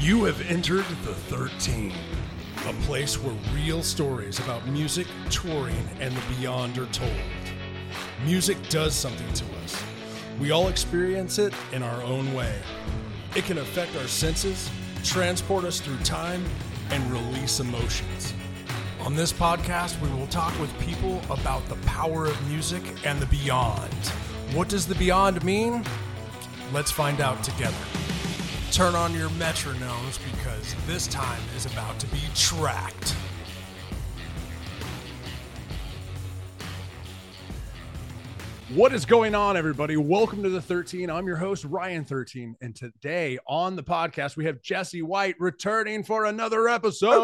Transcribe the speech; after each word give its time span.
You 0.00 0.24
have 0.24 0.40
entered 0.50 0.86
the 1.04 1.14
13, 1.14 1.92
a 2.66 2.72
place 2.84 3.18
where 3.18 3.34
real 3.54 3.82
stories 3.82 4.38
about 4.38 4.66
music, 4.66 5.06
touring, 5.28 5.86
and 6.00 6.16
the 6.16 6.22
beyond 6.36 6.78
are 6.78 6.86
told. 6.86 7.12
Music 8.24 8.56
does 8.70 8.94
something 8.94 9.30
to 9.34 9.44
us. 9.62 9.84
We 10.40 10.52
all 10.52 10.68
experience 10.68 11.38
it 11.38 11.52
in 11.72 11.82
our 11.82 12.02
own 12.02 12.32
way. 12.32 12.54
It 13.36 13.44
can 13.44 13.58
affect 13.58 13.94
our 13.96 14.06
senses, 14.06 14.70
transport 15.04 15.64
us 15.66 15.80
through 15.80 15.98
time, 15.98 16.42
and 16.90 17.12
release 17.12 17.60
emotions. 17.60 18.32
On 19.00 19.14
this 19.14 19.34
podcast, 19.34 20.00
we 20.00 20.08
will 20.18 20.28
talk 20.28 20.58
with 20.58 20.76
people 20.80 21.20
about 21.28 21.68
the 21.68 21.76
power 21.86 22.24
of 22.24 22.48
music 22.48 22.82
and 23.04 23.20
the 23.20 23.26
beyond. 23.26 23.92
What 24.54 24.70
does 24.70 24.86
the 24.86 24.94
beyond 24.94 25.44
mean? 25.44 25.84
Let's 26.72 26.90
find 26.90 27.20
out 27.20 27.44
together. 27.44 27.76
Turn 28.72 28.94
on 28.94 29.12
your 29.14 29.28
metronomes 29.30 30.20
because 30.30 30.76
this 30.86 31.08
time 31.08 31.42
is 31.56 31.66
about 31.66 31.98
to 31.98 32.06
be 32.06 32.20
tracked. 32.36 33.16
What 38.72 38.94
is 38.94 39.04
going 39.04 39.34
on, 39.34 39.56
everybody? 39.56 39.96
Welcome 39.96 40.44
to 40.44 40.48
the 40.48 40.62
13. 40.62 41.10
I'm 41.10 41.26
your 41.26 41.34
host, 41.34 41.64
Ryan 41.64 42.04
13. 42.04 42.58
And 42.60 42.76
today 42.76 43.40
on 43.48 43.74
the 43.74 43.82
podcast, 43.82 44.36
we 44.36 44.44
have 44.44 44.62
Jesse 44.62 45.02
White 45.02 45.34
returning 45.40 46.04
for 46.04 46.26
another 46.26 46.68
episode. 46.68 47.16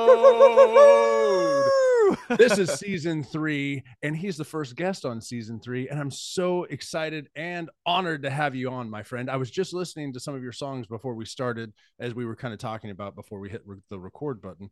this 2.37 2.59
is 2.59 2.71
season 2.75 3.23
three, 3.23 3.83
and 4.03 4.17
he's 4.17 4.37
the 4.37 4.45
first 4.45 4.77
guest 4.77 5.05
on 5.05 5.21
season 5.21 5.61
three. 5.61 5.89
And 5.89 5.99
I'm 5.99 6.11
so 6.11 6.65
excited 6.65 7.29
and 7.35 7.71
honored 7.85 8.23
to 8.23 8.31
have 8.31 8.55
you 8.55 8.71
on, 8.71 8.91
my 8.91 9.03
friend. 9.03 9.31
I 9.31 9.37
was 9.37 9.51
just 9.51 9.73
listening 9.73 10.13
to 10.13 10.21
some 10.21 10.35
of 10.35 10.43
your 10.43 10.53
songs 10.53 10.87
before 10.87 11.15
we 11.15 11.25
started, 11.25 11.73
as 11.99 12.15
we 12.15 12.25
were 12.25 12.37
kind 12.37 12.53
of 12.55 12.61
talking 12.61 12.91
about 12.91 13.15
before 13.15 13.41
we 13.41 13.49
hit 13.49 13.63
re- 13.65 13.79
the 13.91 13.99
record 13.99 14.41
button. 14.41 14.71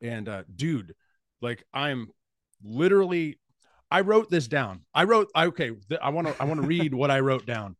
And 0.00 0.28
uh, 0.28 0.44
dude, 0.54 0.94
like 1.40 1.64
I'm 1.72 2.08
literally, 2.62 3.38
I 3.90 4.00
wrote 4.00 4.30
this 4.30 4.48
down. 4.48 4.82
I 4.94 5.04
wrote, 5.04 5.28
I, 5.34 5.46
okay, 5.46 5.70
th- 5.88 6.00
I 6.02 6.10
want 6.10 6.28
to, 6.28 6.34
I 6.40 6.44
want 6.44 6.60
to 6.60 6.66
read 6.66 6.94
what 6.94 7.10
I 7.10 7.20
wrote 7.20 7.46
down. 7.46 7.76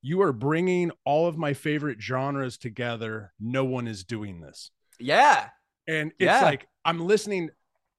You 0.00 0.22
are 0.22 0.32
bringing 0.32 0.92
all 1.04 1.26
of 1.26 1.36
my 1.36 1.54
favorite 1.54 2.00
genres 2.00 2.56
together. 2.56 3.32
No 3.40 3.64
one 3.64 3.88
is 3.88 4.04
doing 4.04 4.40
this 4.40 4.70
Yeah. 5.00 5.48
And 5.88 6.12
it's 6.18 6.26
Yeah. 6.26 6.42
like 6.42 6.68
I'm 6.84 7.00
listening. 7.00 7.50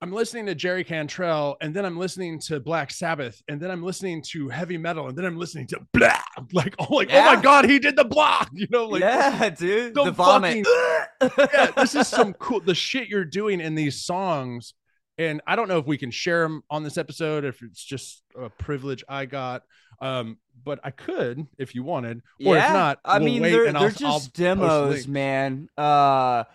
I'm 0.02 0.14
listening 0.14 0.46
to 0.46 0.56
Jerry 0.56 0.86
Cantrell, 0.86 1.58
and 1.60 1.74
then 1.76 1.84
I'm 1.84 1.98
listening 1.98 2.40
to 2.48 2.62
Black 2.62 2.90
Sabbath, 2.90 3.42
and 3.50 3.60
then 3.60 3.70
I'm 3.70 3.84
listening 3.84 4.22
to 4.30 4.48
heavy 4.48 4.78
metal, 4.78 5.10
and 5.10 5.18
then 5.18 5.26
I'm 5.26 5.38
listening 5.38 5.68
to 5.68 5.82
blah. 5.92 6.22
Like, 6.54 6.74
oh, 6.80 6.96
like, 6.96 7.10
oh 7.12 7.22
my 7.36 7.42
god, 7.42 7.66
he 7.66 7.80
did 7.80 7.98
the 7.98 8.06
block. 8.06 8.50
You 8.54 8.66
know, 8.72 8.86
like, 8.86 9.02
yeah, 9.02 9.50
dude. 9.50 9.94
The 9.96 10.12
vomit. 10.12 10.66
yeah, 11.22 11.72
this 11.76 11.96
is 11.96 12.08
some 12.08 12.34
cool 12.36 12.62
the 12.62 12.74
shit 12.74 13.10
you're 13.10 13.26
doing 13.26 13.60
in 13.60 13.76
these 13.76 14.06
songs. 14.06 14.74
And 15.18 15.42
I 15.46 15.58
don't 15.58 15.68
know 15.68 15.80
if 15.80 15.86
we 15.86 15.98
can 15.98 16.12
share 16.12 16.44
them 16.44 16.64
on 16.70 16.84
this 16.84 16.98
episode, 16.98 17.44
if 17.44 17.62
it's 17.62 17.84
just 17.84 18.24
a 18.42 18.50
privilege 18.50 19.04
I 19.10 19.26
got. 19.26 19.64
Um, 20.02 20.38
but 20.64 20.80
I 20.82 20.92
could 20.92 21.46
if 21.58 21.76
you 21.76 21.84
wanted, 21.84 22.22
or 22.46 22.56
if 22.56 22.64
Yeah, 22.64 22.72
not, 22.72 23.00
I 23.04 23.18
we'll 23.18 23.26
mean, 23.26 23.42
wait 23.42 23.52
they're, 23.52 23.66
and 23.66 23.76
they're 23.76 23.84
I'll, 23.84 23.90
just 23.90 24.04
I'll 24.06 24.32
demos, 24.34 25.10
man. 25.10 25.68
Uh, 25.78 26.46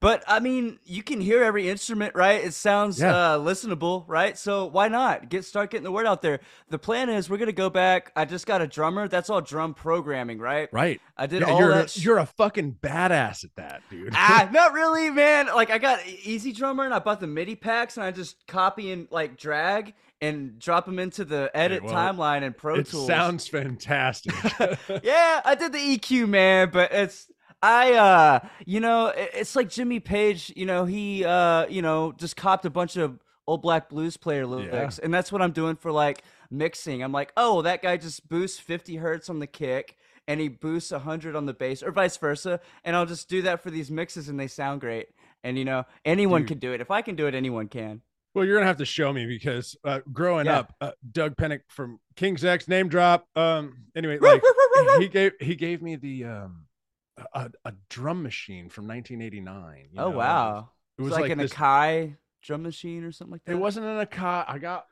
but 0.00 0.22
I 0.28 0.40
mean, 0.40 0.78
you 0.84 1.02
can 1.02 1.20
hear 1.20 1.42
every 1.42 1.68
instrument, 1.68 2.14
right? 2.14 2.44
It 2.44 2.54
sounds 2.54 3.00
Yeah. 3.00 3.14
uh, 3.14 3.38
listenable, 3.38 4.04
right? 4.06 4.36
So 4.36 4.66
why 4.66 4.88
not 4.88 5.28
get 5.28 5.44
start 5.44 5.70
getting 5.70 5.84
the 5.84 5.92
word 5.92 6.06
out 6.06 6.22
there? 6.22 6.40
The 6.68 6.78
plan 6.78 7.08
is 7.08 7.30
we're 7.30 7.38
gonna 7.38 7.52
go 7.52 7.70
back. 7.70 8.12
I 8.16 8.24
just 8.24 8.46
got 8.46 8.60
a 8.60 8.66
drummer. 8.66 9.08
That's 9.08 9.30
all 9.30 9.40
drum 9.40 9.74
programming, 9.74 10.38
right? 10.38 10.68
Right. 10.72 11.00
I 11.16 11.26
did 11.26 11.42
Yeah, 11.42 11.50
all 11.50 11.58
you're 11.60 11.74
that. 11.74 11.90
sh- 11.90 12.04
you're 12.04 12.18
a 12.18 12.26
fucking 12.26 12.78
badass 12.82 13.44
at 13.44 13.54
that, 13.56 13.82
dude. 13.90 14.12
ah, 14.14 14.48
not 14.52 14.72
really, 14.72 15.10
man. 15.10 15.46
Like 15.46 15.70
I 15.70 15.78
got 15.78 16.00
EZdrummer 16.00 16.84
and 16.84 16.92
I 16.94 16.98
bought 16.98 17.20
the 17.20 17.26
MIDI 17.26 17.54
packs 17.56 17.96
and 17.96 18.04
I 18.04 18.10
just 18.10 18.46
copy 18.46 18.90
and 18.92 19.08
like 19.10 19.36
drag 19.36 19.94
and 20.20 20.58
drop 20.58 20.86
them 20.86 20.98
into 20.98 21.24
the 21.24 21.50
edit 21.54 21.82
well, 21.82 21.92
timeline 21.94 22.42
and 22.44 22.56
Pro 22.56 22.76
it 22.76 22.86
Tools. 22.86 23.06
sounds 23.06 23.46
fantastic. 23.46 24.32
yeah, 25.02 25.40
I 25.44 25.54
did 25.54 25.72
the 25.72 25.78
EQ, 25.78 26.28
man, 26.28 26.70
but 26.72 26.92
it's 26.92 27.26
I 27.64 27.92
uh 27.94 28.40
you 28.66 28.80
know, 28.80 29.12
it's 29.16 29.56
like 29.56 29.70
Jimmy 29.70 29.98
Page, 30.00 30.52
you 30.54 30.66
know, 30.66 30.84
he 30.84 31.24
uh, 31.24 31.66
you 31.68 31.80
know, 31.82 32.12
just 32.12 32.36
copped 32.36 32.66
a 32.66 32.70
bunch 32.70 32.96
of 32.96 33.18
old 33.46 33.62
black 33.62 33.88
blues 33.88 34.16
player 34.16 34.46
lyrics. 34.46 34.98
And 34.98 35.12
that's 35.12 35.32
what 35.32 35.40
I'm 35.42 35.52
doing 35.52 35.76
for 35.76 35.90
like 35.90 36.22
mixing. 36.50 37.02
I'm 37.02 37.12
like, 37.12 37.32
"Oh, 37.36 37.62
that 37.62 37.82
guy 37.82 37.96
just 37.96 38.28
boosts 38.28 38.58
50 38.58 38.96
hertz 38.96 39.30
on 39.30 39.38
the 39.38 39.46
kick 39.46 39.96
and 40.28 40.40
he 40.40 40.48
boosts 40.48 40.92
100 40.92 41.36
on 41.36 41.46
the 41.46 41.54
bass 41.54 41.82
or 41.82 41.90
vice 41.90 42.16
versa." 42.18 42.60
And 42.84 42.94
I'll 42.94 43.06
just 43.06 43.28
do 43.28 43.42
that 43.42 43.62
for 43.62 43.70
these 43.70 43.90
mixes 43.90 44.28
and 44.28 44.38
they 44.38 44.46
sound 44.46 44.80
great. 44.82 45.08
And 45.42 45.56
you 45.58 45.64
know, 45.64 45.84
anyone 46.04 46.42
Dude. 46.42 46.48
can 46.48 46.58
do 46.58 46.72
it. 46.74 46.80
If 46.82 46.90
I 46.90 47.00
can 47.02 47.16
do 47.16 47.26
it, 47.26 47.34
anyone 47.34 47.68
can. 47.68 48.02
well, 48.34 48.44
you're 48.44 48.56
gonna 48.56 48.66
have 48.66 48.78
to 48.78 48.84
show 48.84 49.10
me 49.12 49.24
because 49.26 49.74
uh, 49.84 50.00
growing 50.12 50.46
Yeah. 50.46 50.58
up, 50.60 50.74
uh, 50.82 50.90
Doug 51.12 51.36
Pinnick 51.36 51.60
from 51.68 51.98
King's 52.16 52.44
X 52.44 52.68
name 52.68 52.88
drop. 52.88 53.26
Um, 53.36 53.84
anyway, 53.96 54.18
like 54.18 54.42
he 54.98 55.08
gave 55.08 55.32
he 55.40 55.54
gave 55.54 55.80
me 55.82 55.96
the 55.96 56.24
um 56.24 56.63
a, 57.34 57.50
a 57.64 57.72
drum 57.90 58.22
machine 58.22 58.68
from 58.68 58.86
1989. 58.88 59.88
you 59.92 60.00
Oh 60.00 60.10
know? 60.10 60.16
wow. 60.16 60.70
It 60.98 61.02
It's 61.02 61.04
was 61.04 61.12
like, 61.12 61.22
like, 61.22 61.30
an 61.32 61.38
this. 61.38 61.52
Akai 61.52 62.16
drum 62.42 62.62
machine 62.62 63.04
or 63.04 63.12
something 63.12 63.32
like 63.32 63.44
that. 63.44 63.52
It 63.52 63.56
wasn't 63.58 63.86
an 63.86 64.04
Akai. 64.06 64.44
I 64.46 64.58
got 64.58 64.84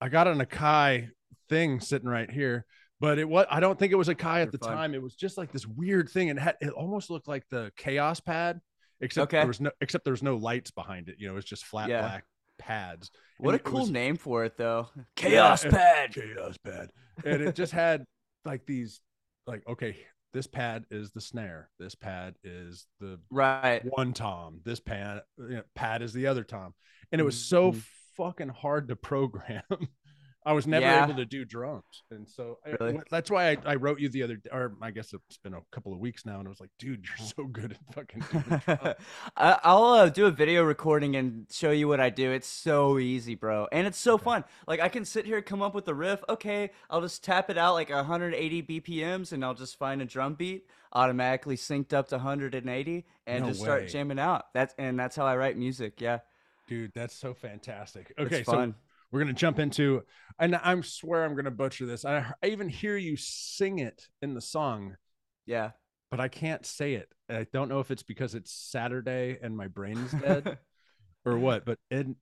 I 0.00 0.08
got 0.08 0.26
an 0.28 0.38
Akai 0.40 1.10
thing 1.48 1.80
sitting 1.80 2.08
right 2.08 2.30
here. 2.30 2.64
But 3.00 3.18
it 3.18 3.28
was 3.28 3.46
I 3.50 3.60
don't 3.60 3.78
think 3.78 3.92
it 3.92 3.96
was 3.96 4.08
Akai 4.08 4.42
at 4.42 4.52
the 4.52 4.58
fun. 4.58 4.72
time. 4.76 4.94
It 4.94 5.02
was 5.02 5.14
just 5.14 5.38
like 5.38 5.52
this 5.52 5.66
weird 5.66 6.08
thing. 6.10 6.30
And 6.30 6.38
it 6.38 6.42
had 6.42 6.56
it 6.60 6.70
almost 6.70 7.10
looked 7.10 7.28
like 7.28 7.44
the 7.50 7.72
Kaoss 7.78 8.22
pad, 8.24 8.60
except 9.00 9.28
Okay. 9.32 9.38
there 9.38 9.46
was 9.46 9.60
no 9.60 9.70
except 9.80 10.04
there 10.04 10.12
was 10.12 10.22
no 10.22 10.36
lights 10.36 10.70
behind 10.70 11.08
it. 11.08 11.16
You 11.18 11.26
know, 11.28 11.32
it 11.32 11.36
was 11.36 11.44
just 11.44 11.64
flat 11.64 11.88
Yeah. 11.88 12.02
black 12.02 12.24
pads. 12.58 13.10
What 13.38 13.50
a 13.50 13.52
And 13.52 13.60
it 13.60 13.64
cool 13.64 13.80
was- 13.80 13.90
name 13.90 14.16
for 14.16 14.44
it, 14.44 14.56
though. 14.58 14.88
Chaos 15.16 15.64
Kaoss 15.64 15.70
Pad. 15.70 16.12
Kaoss 16.12 16.56
pad 16.62 16.90
and 17.24 17.42
it 17.42 17.54
just 17.54 17.72
had 17.72 18.04
like 18.44 18.64
these 18.66 19.00
like 19.46 19.62
okay 19.68 19.96
this 20.32 20.46
pad 20.46 20.84
is 20.90 21.10
the 21.10 21.20
snare 21.20 21.70
this 21.78 21.94
pad 21.94 22.34
is 22.44 22.86
the 23.00 23.18
Right. 23.30 23.82
one 23.84 24.12
tom 24.12 24.60
this 24.64 24.80
pad 24.80 25.22
you 25.38 25.48
know, 25.56 25.62
pad 25.74 26.02
is 26.02 26.12
the 26.12 26.26
other 26.26 26.44
tom 26.44 26.74
and 27.12 27.20
it 27.20 27.24
was 27.24 27.42
so 27.42 27.72
Mhm. 27.72 27.84
fucking 28.16 28.48
hard 28.48 28.88
to 28.88 28.96
program 28.96 29.62
i 30.46 30.52
was 30.52 30.66
never 30.66 30.84
Yeah. 30.86 31.04
able 31.04 31.14
to 31.16 31.24
do 31.26 31.44
drums 31.44 32.02
and 32.10 32.28
so 32.28 32.58
I- 32.80 33.00
that's 33.10 33.30
why 33.30 33.50
I, 33.50 33.56
I 33.66 33.74
wrote 33.74 34.00
you 34.00 34.08
the 34.08 34.22
other 34.22 34.40
or 34.50 34.74
i 34.80 34.90
guess 34.90 35.12
it's 35.12 35.36
been 35.38 35.54
a 35.54 35.60
couple 35.70 35.92
of 35.92 35.98
weeks 35.98 36.24
now 36.24 36.38
and 36.38 36.46
i 36.46 36.50
was 36.50 36.60
like 36.60 36.70
dude 36.78 37.04
you're 37.06 37.26
so 37.36 37.44
good 37.44 37.72
at 37.72 37.94
fucking 37.94 38.24
doing 38.32 38.60
drums. 38.66 38.94
I- 39.36 39.58
I'll 39.62 39.84
uh, 39.84 40.08
do 40.08 40.26
a 40.26 40.30
video 40.30 40.64
recording 40.64 41.16
and 41.16 41.46
show 41.50 41.70
you 41.70 41.88
what 41.88 42.00
I 42.00 42.10
do. 42.10 42.30
It's 42.32 42.46
so 42.46 42.98
easy, 42.98 43.34
bro, 43.34 43.68
and 43.72 43.86
it's 43.86 43.98
so 43.98 44.18
fun. 44.18 44.44
Like 44.66 44.80
I 44.80 44.88
can 44.88 45.04
sit 45.04 45.26
here, 45.26 45.40
come 45.42 45.62
up 45.62 45.74
with 45.74 45.86
a 45.88 45.94
riff. 45.94 46.22
Okay, 46.28 46.70
I'll 46.88 47.00
just 47.00 47.22
tap 47.24 47.50
it 47.50 47.58
out 47.58 47.74
like 47.74 47.90
180 47.90 48.62
BPMs, 48.62 49.32
and 49.32 49.44
I'll 49.44 49.54
just 49.54 49.78
find 49.78 50.00
a 50.02 50.04
drum 50.04 50.34
beat 50.34 50.66
automatically 50.92 51.56
synced 51.56 51.92
up 51.92 52.08
to 52.08 52.16
180, 52.16 53.06
and 53.26 53.44
No 53.44 53.48
just 53.50 53.60
start 53.60 53.88
jamming 53.88 54.18
out. 54.18 54.46
That's 54.54 54.74
and 54.78 54.98
that's 54.98 55.16
how 55.16 55.26
I 55.26 55.36
write 55.36 55.56
music. 55.56 56.00
Yeah, 56.00 56.18
dude 56.68 56.92
that's 56.94 57.14
so 57.14 57.34
fantastic 57.34 58.12
okay 58.18 58.42
so 58.44 58.72
we're 59.10 59.20
gonna 59.20 59.32
jump 59.32 59.58
into 59.58 60.02
and 60.38 60.56
I'm 60.56 60.82
swear 60.82 61.24
i'm 61.24 61.34
gonna 61.34 61.50
butcher 61.50 61.86
this 61.86 62.04
I, 62.04 62.32
I 62.42 62.46
even 62.46 62.68
hear 62.68 62.96
you 62.96 63.16
sing 63.16 63.78
it 63.78 64.08
in 64.22 64.34
the 64.34 64.40
song 64.40 64.96
yeah. 65.46 65.70
but 66.10 66.20
i 66.20 66.28
can't 66.28 66.64
say 66.64 66.94
it 66.94 67.12
i 67.28 67.46
don't 67.52 67.68
know 67.68 67.80
if 67.80 67.90
it's 67.90 68.02
because 68.02 68.34
it's 68.34 68.52
saturday 68.52 69.38
and 69.42 69.56
my 69.56 69.68
brain's 69.68 70.12
dead 70.12 70.58
or 71.24 71.38
what 71.38 71.64
but 71.64 71.78
en, 71.90 72.16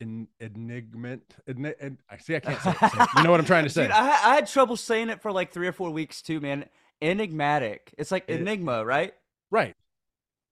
en, 0.00 0.28
enigment 0.40 1.22
en, 1.48 1.74
en, 1.80 1.98
i 2.10 2.18
see 2.18 2.36
i 2.36 2.40
can't 2.40 2.60
say 2.60 2.70
it 2.70 2.92
so 2.92 3.06
you 3.16 3.22
know 3.22 3.30
what 3.30 3.40
i'm 3.40 3.46
trying 3.46 3.64
to 3.64 3.70
say 3.70 3.84
Dude, 3.84 3.92
I, 3.92 4.08
I 4.08 4.34
had 4.36 4.46
trouble 4.46 4.76
saying 4.76 5.10
it 5.10 5.22
for 5.22 5.32
like 5.32 5.52
three 5.52 5.66
or 5.66 5.72
four 5.72 5.90
weeks 5.90 6.22
too, 6.22 6.40
man. 6.40 6.66
Enigmatic. 7.02 7.94
It's 7.98 8.10
like 8.10 8.24
It- 8.26 8.40
enigma, 8.40 8.84
right? 8.84 9.12
right 9.50 9.74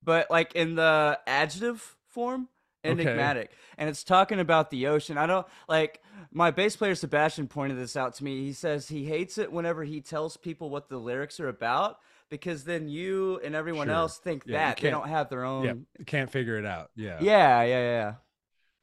but 0.02 0.30
like 0.30 0.54
in 0.54 0.74
the 0.74 1.18
adjective 1.26 1.96
form 2.08 2.48
enigmatic. 2.84 3.50
And 3.78 3.88
it's 3.88 4.04
talking 4.04 4.40
about 4.40 4.70
the 4.70 4.86
ocean. 4.86 5.18
I 5.18 5.26
don't 5.26 5.46
like 5.68 6.02
my 6.30 6.50
bass 6.50 6.76
player 6.76 6.94
sebastian 6.94 7.48
pointed 7.48 7.78
this 7.78 7.96
out 7.96 8.14
to 8.16 8.24
me. 8.24 8.44
He 8.44 8.52
says 8.52 8.88
he 8.88 9.04
hates 9.04 9.38
it 9.38 9.52
whenever 9.52 9.84
he 9.84 10.00
tells 10.00 10.36
people 10.36 10.70
what 10.70 10.88
the 10.88 10.98
lyrics 10.98 11.40
are 11.40 11.48
about 11.48 11.98
because 12.30 12.64
then 12.64 12.88
you 12.88 13.40
and 13.44 13.54
everyone 13.54 13.86
Sure. 13.88 13.94
else 13.96 14.18
think 14.18 14.44
Yeah, 14.46 14.68
that. 14.70 14.80
They 14.80 14.90
don't 14.90 15.08
have 15.08 15.28
their 15.28 15.44
own 15.44 15.64
yeah 15.64 16.04
can't 16.06 16.30
figure 16.30 16.56
it 16.58 16.66
out. 16.66 16.90
Yeah 16.96 17.18
yeah 17.20 17.62
yeah 17.62 17.80
yeah. 17.80 18.14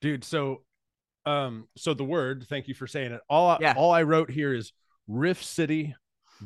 Dude 0.01 0.23
so 0.23 0.63
um 1.25 1.67
so 1.77 1.93
the 1.93 2.03
word 2.03 2.45
thank 2.49 2.67
you 2.67 2.73
for 2.73 2.87
saying 2.87 3.11
it. 3.11 3.21
All 3.29 3.49
I, 3.49 3.57
Yeah. 3.61 3.73
all 3.77 3.91
i 3.91 4.03
wrote 4.03 4.29
here 4.31 4.53
is 4.53 4.73
riff 5.07 5.43
city 5.43 5.95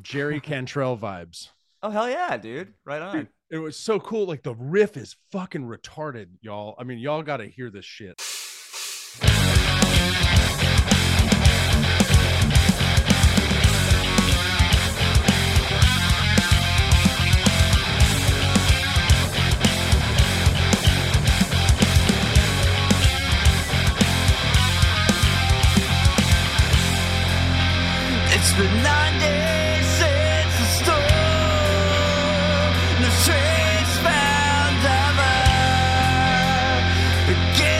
jerry 0.02 0.40
cantrell 0.42 0.98
vibes. 0.98 1.50
Oh 1.84 1.90
hell 1.90 2.10
yeah 2.10 2.36
dude. 2.38 2.74
Right 2.86 3.02
on. 3.02 3.16
Dude, 3.18 3.28
it 3.50 3.58
was 3.58 3.78
so 3.78 4.00
cool. 4.00 4.26
Like 4.26 4.44
the 4.44 4.56
riff 4.56 4.98
is 4.98 5.16
fucking 5.32 5.64
retarded, 5.64 6.28
y'all. 6.42 6.76
I 6.80 6.84
mean, 6.84 7.00
y'all 7.00 7.24
got 7.24 7.38
to 7.38 7.48
hear 7.48 7.70
this 7.70 7.86
shit. 7.86 8.22
Her. 37.26 37.75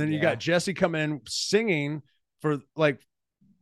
And 0.00 0.08
then 0.08 0.14
you 0.14 0.20
got 0.20 0.40
Jesse 0.40 0.74
coming 0.74 1.00
in 1.02 1.20
singing 1.26 2.02
for 2.40 2.58
like 2.76 3.00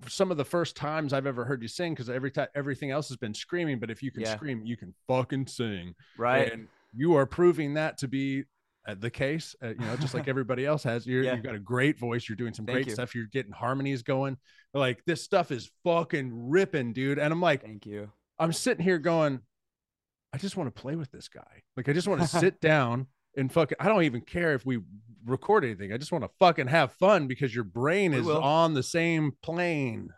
some 0.07 0.31
of 0.31 0.37
the 0.37 0.45
first 0.45 0.77
times 0.77 1.13
I've 1.13 1.27
ever 1.27 1.45
heard 1.45 1.61
you 1.63 1.69
sing 1.69 1.93
because 1.93 2.09
every 2.09 2.31
time 2.31 2.47
everything 2.55 2.91
else 2.93 3.09
has 3.09 3.17
been 3.17 3.35
screaming, 3.35 3.81
but 3.81 3.91
if 3.91 4.03
you 4.03 4.13
can 4.13 4.23
Yeah. 4.23 4.37
scream, 4.37 4.65
you 4.65 4.77
can 4.77 4.95
fucking 5.09 5.49
sing. 5.49 5.95
Right. 6.17 6.53
And 6.53 6.69
you 6.95 7.15
are 7.17 7.27
proving 7.27 7.75
that 7.75 7.99
to 7.99 8.09
be 8.09 8.45
uh, 8.87 8.95
the 8.95 9.11
case. 9.11 9.57
Uh, 9.63 9.69
you 9.71 9.81
know, 9.81 9.97
just 9.97 10.15
like 10.15 10.29
everybody 10.29 10.65
else 10.65 10.85
has. 10.85 11.07
You're, 11.07 11.25
Yeah. 11.25 11.35
You've 11.35 11.43
got 11.43 11.57
a 11.57 11.59
great 11.59 11.99
voice. 11.99 12.29
You're 12.29 12.37
doing 12.37 12.55
some 12.55 12.65
Thank 12.65 12.77
great 12.77 12.87
you. 12.87 12.93
stuff. 12.95 13.15
You're 13.15 13.27
getting 13.27 13.53
harmonies 13.53 14.03
going. 14.03 14.37
Like 14.73 15.05
this 15.05 15.23
stuff 15.23 15.51
is 15.51 15.71
fucking 15.85 16.31
ripping, 16.49 16.93
dude. 16.93 17.19
And 17.19 17.33
I'm 17.33 17.41
like, 17.41 17.63
Thank 17.63 17.85
you. 17.85 18.11
I'm 18.39 18.53
sitting 18.53 18.85
here 18.85 18.99
going, 18.99 19.41
I 20.33 20.39
just 20.39 20.57
want 20.57 20.73
to 20.75 20.81
play 20.81 20.95
with 20.95 21.11
this 21.11 21.29
guy. 21.29 21.63
Like, 21.77 21.89
I 21.89 21.93
just 21.93 22.07
want 22.07 22.21
to 22.21 22.27
sit 22.41 22.61
down 22.61 23.09
and 23.39 23.53
fucking, 23.53 23.77
I 23.81 23.89
don't 23.89 24.03
even 24.03 24.21
care 24.21 24.53
if 24.55 24.67
we 24.67 24.81
record 25.25 25.65
anything. 25.65 25.93
I 25.93 25.97
just 25.97 26.13
want 26.13 26.25
to 26.25 26.31
fucking 26.39 26.67
have 26.67 26.93
fun 26.93 27.27
because 27.27 27.55
your 27.55 27.65
brain 27.65 28.13
We 28.13 28.19
is 28.19 28.27
will. 28.27 28.43
on 28.43 28.75
the 28.75 28.83
same 28.83 29.33
plane. 29.43 30.11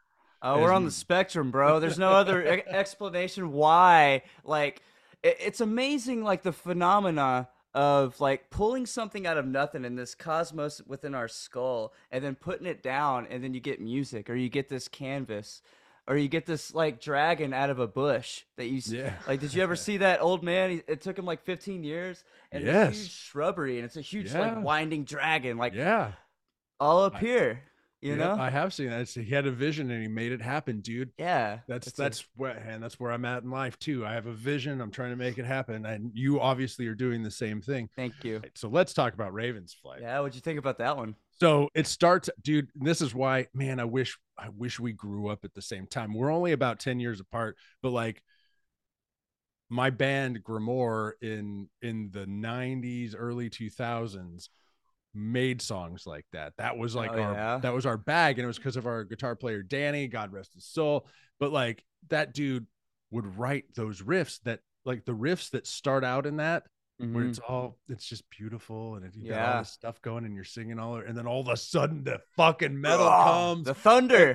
Oh, 0.43 0.61
we're 0.61 0.72
on 0.72 0.87
the 0.87 0.90
spectrum, 0.90 1.50
bro. 1.50 1.81
There's 1.81 1.99
no 1.99 2.12
other 2.12 2.43
e- 2.43 2.62
explanation 2.67 3.52
why. 3.52 4.22
Like, 4.43 4.81
it, 5.22 5.37
it's 5.38 5.61
amazing, 5.61 6.25
like 6.25 6.43
the 6.43 6.52
phenomena 6.52 7.49
of 7.75 8.19
like 8.20 8.50
pulling 8.50 8.84
something 8.87 9.26
out 9.26 9.37
of 9.37 9.46
nothing 9.46 9.84
in 9.84 9.94
this 9.94 10.14
cosmos 10.14 10.81
within 10.87 11.14
our 11.14 11.28
skull, 11.28 11.93
and 12.11 12.25
then 12.25 12.34
putting 12.34 12.67
it 12.67 12.82
down, 12.82 13.26
and 13.31 13.44
then 13.44 13.52
you 13.55 13.61
get 13.61 13.81
music, 13.81 14.31
or 14.31 14.34
you 14.34 14.49
get 14.49 14.69
this 14.69 14.88
canvas, 14.88 15.61
or 16.10 16.16
you 16.16 16.26
get 16.28 16.44
this 16.44 16.74
like 16.74 17.00
dragon 17.00 17.54
out 17.54 17.70
of 17.70 17.78
a 17.78 17.86
bush 17.86 18.42
that 18.56 18.66
you. 18.66 18.82
Yeah. 18.84 19.14
Like, 19.28 19.38
did 19.40 19.54
you 19.54 19.62
ever 19.62 19.76
see 19.86 19.98
that 19.98 20.20
old 20.20 20.42
man? 20.42 20.70
He, 20.70 20.82
it 20.88 21.00
took 21.02 21.16
him 21.16 21.24
like 21.24 21.44
15 21.44 21.84
years, 21.84 22.22
and 22.50 22.64
it's 22.64 22.68
a 22.70 22.72
Yes. 22.72 22.96
huge 22.98 23.10
shrubbery, 23.12 23.76
and 23.76 23.84
it's 23.86 23.96
a 23.96 24.00
huge 24.00 24.32
Yeah. 24.32 24.40
like 24.40 24.64
winding 24.64 25.04
dragon, 25.04 25.56
like 25.56 25.72
Yeah. 25.72 26.12
all 26.80 27.04
up 27.04 27.14
I- 27.14 27.20
here. 27.20 27.62
You 28.02 28.12
Yeah, 28.12 28.17
know? 28.35 28.37
I 28.38 28.49
have 28.49 28.73
seen 28.73 28.88
that. 28.88 29.08
He 29.08 29.26
had 29.26 29.47
a 29.47 29.50
vision 29.50 29.91
and 29.91 30.00
he 30.00 30.08
made 30.08 30.32
it 30.32 30.41
happen, 30.41 30.81
dude. 30.81 31.12
yeah. 31.19 31.58
That's 31.69 31.88
a- 31.88 31.97
that's 31.97 32.25
where 32.35 32.52
and 32.56 32.82
that's 32.82 32.99
where 32.99 33.12
I'm 33.12 33.25
at 33.26 33.43
in 33.43 33.50
life 33.50 33.79
too. 33.79 34.06
I 34.06 34.14
have 34.14 34.26
a 34.26 34.32
vision. 34.32 34.81
I'm 34.81 34.91
trying 34.91 35.11
to 35.11 35.17
make 35.17 35.37
it 35.38 35.44
happen, 35.44 35.85
and 35.85 36.11
you 36.14 36.41
obviously 36.41 36.87
are 36.87 36.94
doing 36.94 37.23
the 37.23 37.31
same 37.31 37.61
thing. 37.61 37.91
Thank 37.97 38.25
you. 38.25 38.41
So 38.55 38.69
let's 38.69 38.94
talk 38.94 39.12
about 39.12 39.35
Ravens 39.35 39.75
flight. 39.82 40.00
Yeah, 40.00 40.19
what'd 40.20 40.35
you 40.35 40.41
think 40.41 40.58
about 40.58 40.79
that 40.79 40.97
one? 40.97 41.14
So 41.41 41.69
it 41.75 41.87
starts, 41.87 42.31
dude. 42.43 42.69
This 42.75 43.00
is 43.02 43.14
why, 43.14 43.49
man. 43.55 43.79
I 43.81 43.85
wish 43.85 44.19
I 44.38 44.49
wish 44.49 44.81
we 44.81 44.93
grew 44.93 45.29
up 45.29 45.44
at 45.44 45.53
the 45.55 45.62
same 45.62 45.87
time. 45.87 46.14
We're 46.14 46.32
only 46.32 46.53
about 46.53 46.81
ten 46.81 47.00
years 47.00 47.20
apart, 47.20 47.56
but 47.82 47.91
like 47.91 48.23
my 49.69 49.91
band 49.91 50.43
Grimoire 50.43 51.12
in 51.23 51.69
in 51.82 52.11
the 52.12 52.26
'90s, 52.26 53.14
early 53.17 53.49
2000s 53.50 54.49
made 55.14 55.60
songs 55.62 56.06
like 56.06 56.24
that. 56.32 56.52
That 56.58 56.76
was 56.78 56.94
like 56.94 57.10
Oh, 57.12 57.20
our 57.20 57.32
yeah? 57.34 57.58
that 57.58 57.74
was 57.74 57.86
our 57.86 57.96
bag, 57.96 58.38
and 58.38 58.44
it 58.44 58.46
was 58.46 58.58
because 58.58 58.76
of 58.76 58.86
our 58.86 59.04
guitar 59.04 59.34
player 59.36 59.62
Danny, 59.62 60.06
God 60.08 60.32
rest 60.32 60.54
his 60.54 60.64
soul. 60.66 61.06
But 61.38 61.52
like 61.52 61.84
that 62.08 62.32
dude 62.34 62.66
would 63.10 63.38
write 63.38 63.64
those 63.74 64.02
riffs 64.02 64.40
that 64.44 64.60
like 64.84 65.04
the 65.04 65.12
riffs 65.12 65.50
that 65.50 65.66
start 65.66 66.04
out 66.04 66.26
in 66.26 66.36
that 66.36 66.64
where 66.98 67.24
Mhm. 67.24 67.30
it's 67.30 67.38
all 67.40 67.78
it's 67.88 68.04
just 68.06 68.28
beautiful 68.30 68.94
and 68.96 69.04
if 69.06 69.16
you 69.16 69.28
got 69.30 69.38
all 69.40 69.46
Yeah. 69.54 69.58
this 69.60 69.70
stuff 69.70 70.00
going 70.02 70.24
and 70.26 70.34
you're 70.34 70.44
singing 70.44 70.78
all 70.78 70.96
and 70.96 71.16
then 71.16 71.26
all 71.26 71.40
of 71.40 71.48
a 71.48 71.56
sudden 71.56 72.04
the 72.04 72.20
fucking 72.36 72.78
metal 72.80 73.06
Oh, 73.06 73.24
comes 73.54 73.64
The 73.66 73.74
thunder. 73.74 74.34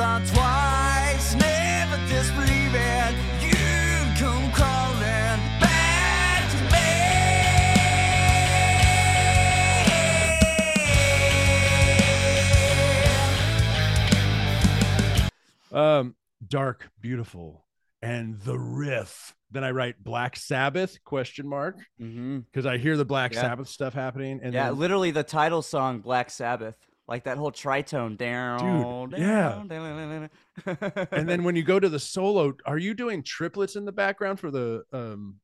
Thought 0.00 0.24
twice, 0.32 1.34
never 1.34 1.96
disbelieving 2.08 3.14
you'd 3.42 4.16
come 4.16 4.50
crawling 4.52 5.38
back 5.60 6.50
to 6.50 6.56
me. 15.72 15.78
um 15.78 16.14
dark 16.46 16.90
beautiful 17.00 17.64
and 18.02 18.40
the 18.40 18.58
riff 18.58 19.34
then 19.50 19.62
i 19.62 19.70
write 19.70 20.02
black 20.02 20.34
sabbath 20.36 21.02
question 21.04 21.46
mark 21.46 21.76
Mm-hmm. 22.00 22.38
because 22.40 22.66
i 22.66 22.76
hear 22.78 22.96
the 22.96 23.04
black 23.04 23.32
Yeah. 23.34 23.42
sabbath 23.42 23.68
stuff 23.68 23.94
happening 23.94 24.40
and 24.42 24.52
Yeah, 24.54 24.68
then, 24.70 24.78
literally 24.78 25.10
the 25.10 25.22
title 25.22 25.62
song 25.62 26.00
Black 26.00 26.30
Sabbath, 26.30 26.76
like 27.10 27.24
that 27.24 27.36
whole 27.36 27.50
tritone 27.52 28.16
down, 28.16 29.10
Dude, 29.10 29.20
yeah. 29.20 29.62
down, 29.68 30.30
and 31.12 31.28
then 31.28 31.44
when 31.44 31.56
you 31.56 31.62
go 31.62 31.78
to 31.80 31.88
the 31.96 31.98
solo 31.98 32.54
are 32.64 32.78
you 32.78 32.94
doing 32.94 33.22
triplets 33.22 33.76
in 33.76 33.84
the 33.84 33.92
background 33.92 34.40
for 34.40 34.50
the 34.50 34.84
um 34.92 35.40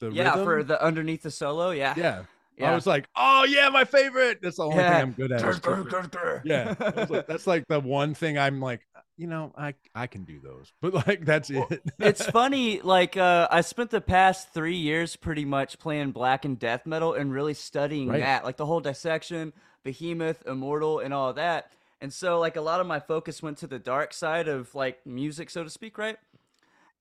the 0.00 0.10
yeah, 0.10 0.34
for 0.44 0.62
the 0.62 0.80
underneath 0.80 1.22
the 1.22 1.30
solo, 1.30 1.70
yeah, 1.70 1.94
yeah. 1.96 2.22
Yeah. 2.56 2.72
i 2.72 2.74
was 2.74 2.86
like 2.86 3.08
oh 3.16 3.44
yeah 3.48 3.68
my 3.68 3.84
favorite. 3.84 4.40
That's 4.42 4.56
the 4.56 4.64
only 4.64 4.76
Yeah. 4.76 4.92
thing 4.92 5.02
i'm 5.02 5.12
good 5.12 5.32
at 5.32 6.42
yeah. 6.44 6.74
Like, 7.08 7.26
that's 7.26 7.46
like 7.46 7.64
the 7.68 7.78
one 7.80 8.14
thing 8.14 8.36
i'm 8.38 8.60
like 8.60 8.80
you 9.16 9.26
know 9.28 9.52
i 9.56 9.74
i 9.94 10.06
can 10.08 10.24
do 10.24 10.40
those 10.40 10.72
but 10.82 10.92
like 11.06 11.24
that's 11.24 11.50
Well, 11.50 11.68
it. 11.70 11.82
it's 12.00 12.24
funny 12.30 12.80
like 12.80 13.16
uh 13.16 13.46
i 13.50 13.60
spent 13.60 13.90
the 13.90 14.00
past 14.00 14.52
three 14.52 14.76
years 14.76 15.14
pretty 15.16 15.44
much 15.44 15.78
playing 15.78 16.10
black 16.12 16.44
and 16.44 16.58
death 16.58 16.84
metal 16.84 17.14
and 17.14 17.32
really 17.32 17.54
studying 17.54 18.08
Right. 18.08 18.20
that 18.20 18.44
like 18.44 18.56
the 18.56 18.66
whole 18.66 18.80
dissection 18.80 19.52
behemoth 19.84 20.42
immortal 20.46 20.98
and 21.00 21.12
all 21.14 21.32
that 21.32 21.72
and 22.00 22.12
so 22.12 22.38
like 22.38 22.56
a 22.56 22.60
lot 22.60 22.80
of 22.80 22.86
my 22.86 23.00
focus 23.00 23.42
went 23.42 23.58
to 23.58 23.66
the 23.66 23.78
dark 23.78 24.12
side 24.12 24.48
of 24.48 24.74
like 24.74 25.04
music 25.06 25.50
so 25.50 25.64
to 25.64 25.70
speak 25.70 25.98
right 25.98 26.18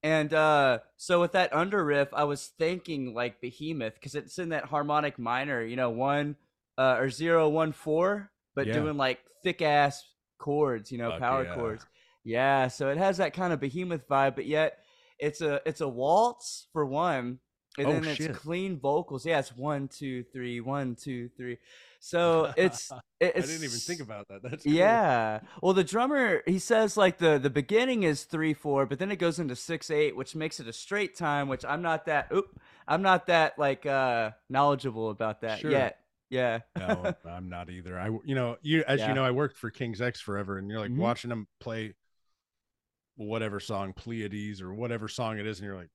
And 0.03 0.31
uh, 0.33 0.79
so 0.95 1.19
with 1.19 1.31
that 1.31 1.53
under 1.53 1.83
riff, 1.83 2.09
I 2.13 2.23
was 2.23 2.47
thinking 2.59 3.13
like 3.15 3.41
Behemoth 3.41 3.95
because 3.95 4.15
it's 4.15 4.37
in 4.37 4.49
that 4.49 4.65
harmonic 4.65 5.17
minor, 5.17 5.63
you 5.63 5.75
know, 5.75 5.89
one 5.89 6.35
uh, 6.77 6.97
or 6.99 7.09
zero 7.09 7.49
one 7.49 7.71
four, 7.71 8.29
but 8.55 8.67
Yeah. 8.67 8.73
doing 8.73 8.95
like 8.97 9.19
thick 9.43 9.61
ass 9.61 10.03
chords, 10.37 10.91
you 10.91 10.99
know, 10.99 11.09
Fuck 11.11 11.19
power 11.19 11.43
yeah. 11.45 11.53
chords. 11.55 11.85
Yeah, 12.23 12.67
so 12.67 12.89
it 12.89 12.97
has 12.97 13.17
that 13.17 13.33
kind 13.33 13.51
of 13.53 13.59
Behemoth 13.59 14.07
vibe, 14.07 14.35
but 14.35 14.45
yet 14.45 14.79
it's 15.17 15.41
a 15.41 15.61
it's 15.65 15.81
a 15.81 15.87
waltz 15.87 16.67
for 16.73 16.85
one, 16.85 17.39
and 17.79 17.87
Oh, 17.87 17.91
then 17.91 18.03
it's 18.07 18.17
shit. 18.17 18.33
clean 18.33 18.79
vocals. 18.79 19.25
Yeah, 19.25 19.39
it's 19.39 19.55
one 19.57 19.87
two 19.87 20.23
three, 20.31 20.59
one 20.59 20.95
two 20.95 21.29
three. 21.37 21.57
So 22.07 22.53
it's 22.55 22.89
it- 23.19 23.33
I 23.35 23.39
didn't 23.41 23.55
even 23.63 23.69
think 23.69 23.99
about 23.99 24.27
that. 24.29 24.41
That's 24.41 24.63
cool. 24.63 24.71
yeah. 24.73 25.41
Well, 25.61 25.73
the 25.73 25.83
drummer 25.83 26.41
he 26.47 26.57
says 26.59 26.95
like 26.95 27.17
the 27.17 27.37
the 27.37 27.49
beginning 27.49 28.03
is 28.03 28.23
three 28.23 28.53
four, 28.53 28.85
but 28.85 28.97
then 28.99 29.11
it 29.11 29.17
goes 29.17 29.39
into 29.39 29.55
six 29.55 29.91
eight, 29.91 30.15
which 30.15 30.33
makes 30.35 30.59
it 30.61 30.67
a 30.67 30.73
straight 30.73 31.17
time. 31.17 31.49
Which 31.49 31.65
I'm 31.65 31.81
not 31.81 32.05
that. 32.05 32.31
Oop, 32.33 32.59
I'm 32.87 33.01
not 33.01 33.27
that 33.27 33.59
like 33.59 33.85
uh 33.85 34.31
knowledgeable 34.49 35.09
about 35.09 35.41
that 35.41 35.59
Sure. 35.59 35.71
yet. 35.71 35.99
Yeah. 36.29 36.59
no, 36.77 37.13
I'm 37.25 37.49
not 37.49 37.69
either. 37.69 37.99
I, 37.99 38.07
you 38.25 38.35
know, 38.35 38.57
you 38.61 38.83
as 38.87 38.99
Yeah. 38.99 39.09
you 39.09 39.13
know, 39.13 39.23
I 39.25 39.31
worked 39.31 39.57
for 39.57 39.69
King's 39.69 40.01
X 40.01 40.19
forever, 40.21 40.57
and 40.57 40.69
you're 40.69 40.79
like 40.79 40.91
Mhm. 40.91 40.97
watching 40.97 41.29
them 41.29 41.47
play 41.59 41.93
whatever 43.15 43.59
song, 43.59 43.93
Pleiades 43.93 44.61
or 44.61 44.73
whatever 44.73 45.07
song 45.07 45.39
it 45.39 45.47
is, 45.47 45.59
and 45.59 45.65
you're 45.65 45.75
like, 45.77 45.89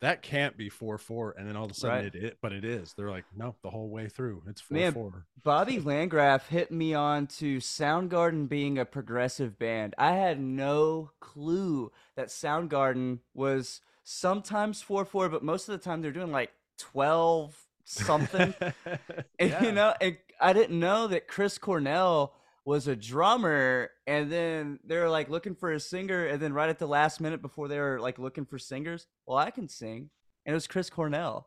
that 0.00 0.22
can't 0.22 0.56
be 0.56 0.68
four 0.68 0.96
four, 0.98 1.34
and 1.36 1.48
then 1.48 1.56
all 1.56 1.64
of 1.64 1.70
a 1.70 1.74
sudden 1.74 1.96
Right. 2.04 2.14
it, 2.14 2.14
it, 2.14 2.38
but 2.40 2.52
it 2.52 2.64
is. 2.64 2.94
They're 2.94 3.10
like, 3.10 3.24
no, 3.36 3.56
the 3.62 3.70
whole 3.70 3.88
way 3.90 4.08
through, 4.08 4.42
it's 4.46 4.60
four 4.60 4.78
Man, 4.78 4.92
four. 4.92 5.26
Bobby 5.42 5.80
Landgraf 5.84 6.48
hit 6.48 6.70
me 6.70 6.94
on 6.94 7.26
to 7.38 7.58
Soundgarden 7.58 8.48
being 8.48 8.78
a 8.78 8.84
progressive 8.84 9.58
band. 9.58 9.94
I 9.98 10.12
had 10.12 10.40
no 10.40 11.10
clue 11.20 11.90
that 12.16 12.28
Soundgarden 12.28 13.18
was 13.34 13.80
sometimes 14.04 14.82
4 14.82 15.04
4, 15.04 15.28
but 15.28 15.42
most 15.42 15.68
of 15.68 15.72
the 15.72 15.84
time 15.84 16.00
they're 16.02 16.12
doing 16.12 16.32
like 16.32 16.52
12 16.78 17.56
something. 17.84 18.54
And, 19.40 19.54
you 19.62 19.72
know, 19.72 19.94
and 20.00 20.16
I 20.40 20.52
didn't 20.52 20.78
know 20.78 21.06
that 21.08 21.28
Chris 21.28 21.58
Cornell 21.58 22.34
was 22.68 22.86
a 22.86 22.94
drummer, 22.94 23.88
and 24.06 24.30
then 24.30 24.78
they 24.84 24.98
were 24.98 25.08
like 25.08 25.30
looking 25.30 25.54
for 25.54 25.72
a 25.72 25.80
singer, 25.80 26.26
and 26.26 26.38
then 26.40 26.52
right 26.52 26.68
at 26.68 26.78
the 26.78 26.86
last 26.86 27.18
minute 27.18 27.40
before 27.40 27.66
they 27.66 27.78
were 27.80 27.98
like 27.98 28.18
looking 28.18 28.44
for 28.44 28.58
singers, 28.58 29.06
well, 29.26 29.38
I 29.38 29.50
can 29.50 29.68
sing, 29.68 30.10
and 30.44 30.52
it 30.52 30.54
was 30.54 30.66
Chris 30.66 30.90
Cornell. 30.90 31.46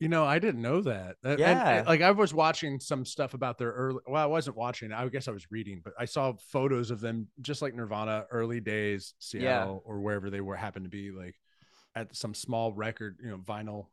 You 0.00 0.08
know, 0.08 0.24
I 0.24 0.38
didn't 0.38 0.62
know 0.62 0.80
that. 0.80 1.16
And- 1.22 1.38
Yeah. 1.38 1.78
and, 1.78 1.86
like 1.86 2.00
I 2.00 2.10
was 2.10 2.32
watching 2.32 2.80
some 2.80 3.04
stuff 3.04 3.34
about 3.34 3.58
their 3.58 3.70
early. 3.72 4.00
Well, 4.06 4.22
I 4.22 4.26
wasn't 4.26 4.56
watching. 4.56 4.92
I 4.92 5.06
guess 5.08 5.28
I 5.28 5.30
was 5.30 5.50
reading, 5.50 5.82
but 5.84 5.92
I 5.98 6.06
saw 6.06 6.32
photos 6.34 6.90
of 6.90 7.00
them 7.00 7.28
just 7.42 7.60
like 7.60 7.74
Nirvana, 7.74 8.26
early 8.30 8.60
days, 8.60 9.12
Seattle 9.18 9.82
or 9.84 10.00
wherever 10.00 10.30
they 10.30 10.40
were 10.40 10.56
happened 10.56 10.86
to 10.86 10.90
be, 10.90 11.10
like 11.10 11.34
at 11.94 12.16
some 12.16 12.32
small 12.34 12.72
record, 12.72 13.18
you 13.22 13.28
know, 13.30 13.38
vinyl 13.38 13.88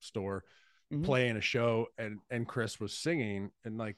store, 0.00 0.44
Mhm. 0.92 1.04
playing 1.04 1.36
a 1.36 1.40
show, 1.42 1.88
and 1.98 2.20
and 2.30 2.48
Chris 2.48 2.80
was 2.80 2.92
singing, 2.96 3.50
and 3.64 3.76
like, 3.78 3.96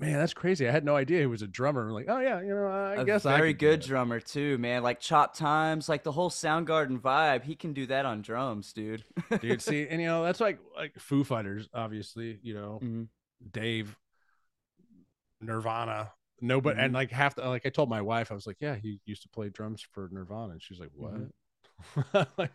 man, 0.00 0.14
that's 0.18 0.34
crazy. 0.34 0.66
I 0.66 0.72
had 0.72 0.84
no 0.84 0.96
idea 0.96 1.20
he 1.20 1.26
was 1.26 1.42
a 1.42 1.46
drummer. 1.46 1.92
Like, 1.92 2.06
oh 2.08 2.18
yeah, 2.18 2.40
you 2.40 2.54
know, 2.54 2.66
I 2.66 2.96
a 2.96 3.04
guess 3.04 3.24
I 3.26 3.36
very 3.36 3.52
do 3.52 3.58
good 3.58 3.80
drummer 3.80 4.18
too, 4.18 4.58
man. 4.58 4.82
Like 4.82 4.98
Chop 5.00 5.34
Times, 5.36 5.88
like 5.88 6.02
the 6.02 6.12
whole 6.12 6.30
Soundgarden 6.30 7.00
vibe. 7.00 7.44
He 7.44 7.54
can 7.54 7.72
do 7.72 7.86
that 7.86 8.06
on 8.06 8.22
drums, 8.22 8.72
dude. 8.72 9.04
dude. 9.40 9.62
See, 9.68 9.86
and 9.88 10.00
you 10.00 10.06
know, 10.08 10.24
that's 10.24 10.40
like 10.40 10.58
like 10.76 10.98
Foo 10.98 11.22
Fighters, 11.22 11.68
obviously. 11.74 12.38
You 12.42 12.54
know, 12.54 12.80
Mhm. 12.82 13.08
Dave, 13.52 13.96
Nirvana, 15.40 16.12
nobody, 16.40 16.76
Mm-hmm. 16.76 16.84
and 16.86 16.94
like 16.94 17.10
half 17.10 17.34
the 17.36 17.48
like 17.48 17.66
I 17.66 17.70
told 17.70 17.88
my 17.88 18.02
wife, 18.02 18.30
I 18.30 18.34
was 18.34 18.46
like, 18.46 18.58
yeah, 18.60 18.76
he 18.76 19.00
used 19.04 19.22
to 19.22 19.28
play 19.28 19.48
drums 19.48 19.82
for 19.92 20.08
Nirvana, 20.12 20.52
and 20.52 20.62
she's 20.62 20.78
like, 20.80 20.90
what? 20.94 21.14
like, 22.38 22.52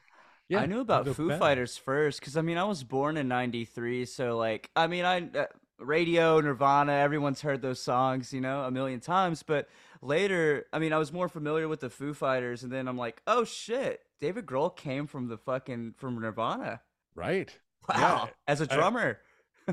yeah, 0.47 0.57
Mm-hmm. 0.59 0.63
I 0.63 0.65
knew 0.67 0.79
about 0.81 1.07
Foo 1.07 1.29
bad- 1.29 1.39
Fighters 1.39 1.77
first 1.77 2.19
because 2.19 2.37
I 2.37 2.41
mean 2.41 2.57
I 2.57 2.63
was 2.65 2.83
born 2.83 3.17
in 3.17 3.27
'93, 3.27 4.05
so 4.05 4.37
like 4.37 4.69
I 4.75 4.85
mean 4.87 5.03
I 5.05 5.21
uh, 5.35 5.45
radio 5.79 6.39
Nirvana, 6.41 6.93
everyone's 6.93 7.41
heard 7.41 7.61
those 7.61 7.81
songs, 7.81 8.33
you 8.33 8.41
know, 8.41 8.63
a 8.63 8.71
million 8.71 8.99
times. 8.99 9.43
But 9.43 9.67
later, 10.01 10.65
I 10.73 10.79
mean 10.79 10.93
I 10.93 10.97
was 10.97 11.11
more 11.11 11.27
familiar 11.29 11.67
with 11.67 11.79
the 11.81 11.89
Foo 11.89 12.13
Fighters, 12.13 12.63
and 12.63 12.71
then 12.71 12.87
I'm 12.87 12.97
like, 12.97 13.21
oh 13.27 13.43
shit, 13.43 14.01
David 14.19 14.45
Grohl 14.45 14.75
came 14.75 15.07
from 15.07 15.27
the 15.27 15.37
fucking 15.37 15.95
from 15.97 16.19
Nirvana. 16.19 16.81
right? 17.15 17.53
Wow, 17.89 18.29
as 18.47 18.61
a 18.61 18.67
drummer. 18.67 19.19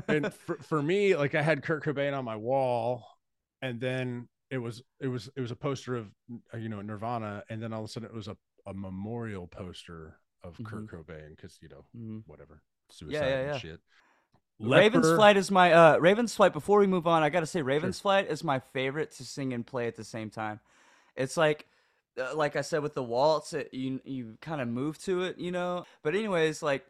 and 0.07 0.31
for, 0.45 0.57
for 0.57 0.81
me, 0.81 1.15
like 1.15 1.35
I 1.35 1.41
had 1.41 1.63
Kurt 1.63 1.83
Cobain 1.83 2.15
on 2.17 2.25
my 2.25 2.35
wall, 2.35 3.05
and 3.61 3.79
then 3.79 4.27
it 4.51 4.57
was 4.59 4.83
it 4.99 5.07
was 5.07 5.29
it 5.35 5.41
was 5.41 5.51
a 5.51 5.55
poster 5.55 5.95
of 5.95 6.07
uh, 6.53 6.57
you 6.57 6.69
know 6.69 6.81
Nirvana, 6.81 7.43
and 7.49 7.61
then 7.61 7.73
all 7.73 7.79
of 7.83 7.85
a 7.85 7.87
sudden 7.91 8.09
it 8.09 8.15
was 8.15 8.27
a, 8.27 8.37
a 8.67 8.73
memorial 8.73 9.47
poster 9.47 10.19
of 10.43 10.59
Kurt 10.63 10.87
Cobain 10.91 11.29
because 11.35 11.57
you 11.61 11.69
know 11.69 11.85
Mhm. 11.97 12.23
whatever 12.27 12.61
suicide 12.91 13.13
yeah, 13.19 13.37
and 13.39 13.47
yeah. 13.53 13.57
shit. 13.57 13.79
Raven's 14.59 15.11
Flight 15.11 15.37
is 15.37 15.51
my 15.51 15.73
uh 15.73 15.97
Raven's 15.97 16.35
Flight. 16.35 16.53
Before 16.53 16.79
we 16.79 16.87
move 16.87 17.07
on, 17.07 17.23
I 17.23 17.29
gotta 17.29 17.45
say 17.45 17.61
Raven's 17.61 17.99
Flight 17.99 18.29
is 18.29 18.43
my 18.43 18.59
favorite 18.59 19.11
to 19.13 19.25
sing 19.25 19.53
and 19.53 19.65
play 19.65 19.87
at 19.87 19.95
the 19.95 20.03
same 20.03 20.29
time. 20.29 20.59
It's 21.15 21.37
like, 21.37 21.67
uh, 22.19 22.35
like 22.35 22.55
I 22.55 22.61
said 22.61 22.81
with 22.81 22.95
the 22.95 23.03
waltz, 23.03 23.53
it, 23.53 23.73
you 23.73 23.99
you 24.05 24.37
kind 24.41 24.61
of 24.61 24.67
move 24.67 24.97
to 25.03 25.23
it, 25.23 25.37
you 25.37 25.51
know. 25.51 25.85
But 26.01 26.15
anyways, 26.15 26.63
like, 26.63 26.85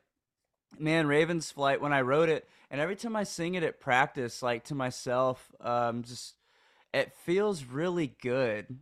man, 0.78 1.08
Raven's 1.08 1.52
Flight. 1.52 1.82
When 1.82 1.94
I 1.94 2.02
wrote 2.02 2.30
it, 2.30 2.48
and 2.70 2.80
every 2.80 2.96
time 2.96 3.16
I 3.16 3.24
sing 3.24 3.56
it 3.56 3.64
at 3.64 3.80
practice, 3.80 4.44
like 4.44 4.66
to 4.66 4.76
myself, 4.76 5.52
um, 5.62 6.04
just 6.04 6.36
it 6.94 7.14
feels 7.26 7.66
really 7.66 8.16
good. 8.22 8.78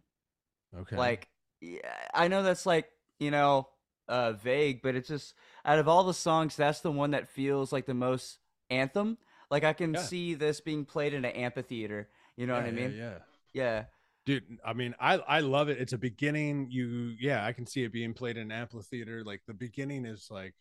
Okay. 0.78 0.96
Like, 0.96 1.28
yeah, 1.60 1.80
I 2.14 2.28
know 2.28 2.44
that's 2.44 2.66
like, 2.66 2.90
you 3.20 3.32
know, 3.32 3.68
uh, 4.08 4.34
vague, 4.34 4.82
but 4.82 4.96
it's 4.96 5.08
just 5.08 5.34
out 5.64 5.80
of 5.80 5.88
all 5.88 6.04
the 6.04 6.14
songs, 6.14 6.56
that's 6.56 6.82
the 6.82 6.92
one 6.92 7.12
that 7.12 7.30
feels 7.30 7.72
like 7.72 7.86
the 7.86 7.94
most 7.94 8.38
anthem. 8.72 9.18
Like 9.52 9.64
I 9.64 9.74
can 9.74 9.94
Yeah. 9.94 10.02
see 10.02 10.34
this 10.34 10.62
being 10.62 10.86
played 10.86 11.14
in 11.14 11.26
an 11.26 11.32
amphitheater. 11.32 12.10
You 12.38 12.48
know 12.48 12.56
what 12.56 12.66
I 12.66 12.72
Yeah, 12.72 12.80
yeah, 12.82 12.88
mean? 12.88 12.96
Yeah. 12.98 13.18
Yeah. 13.54 13.86
dude 14.26 14.44
i 14.64 14.74
mean 14.74 14.94
i 15.00 15.16
i 15.18 15.40
love 15.40 15.68
it 15.70 15.80
it's 15.80 15.94
a 15.94 15.98
beginning 15.98 16.68
you 16.70 17.16
yeah 17.20 17.46
i 17.46 17.52
can 17.52 17.66
see 17.66 17.84
it 17.84 17.92
being 17.92 18.14
played 18.14 18.38
in 18.38 18.44
an 18.44 18.52
amphitheater 18.52 19.24
like 19.24 19.42
the 19.48 19.54
beginning 19.54 20.06
is 20.06 20.28
like 20.30 20.54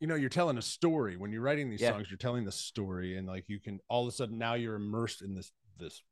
you 0.00 0.06
know 0.06 0.14
you're 0.14 0.28
telling 0.28 0.58
a 0.58 0.62
story 0.62 1.16
when 1.16 1.32
you're 1.32 1.40
writing 1.42 1.70
these 1.70 1.80
Yeah. 1.80 1.92
songs 1.92 2.10
you're 2.10 2.18
telling 2.18 2.44
the 2.44 2.52
story 2.52 3.16
and 3.16 3.26
like 3.26 3.48
you 3.48 3.58
can 3.60 3.80
all 3.88 4.02
of 4.02 4.08
a 4.08 4.12
sudden 4.16 4.38
now 4.38 4.54
you're 4.54 4.74
immersed 4.74 5.22
in 5.22 5.34
this 5.34 5.52
this 5.78 6.02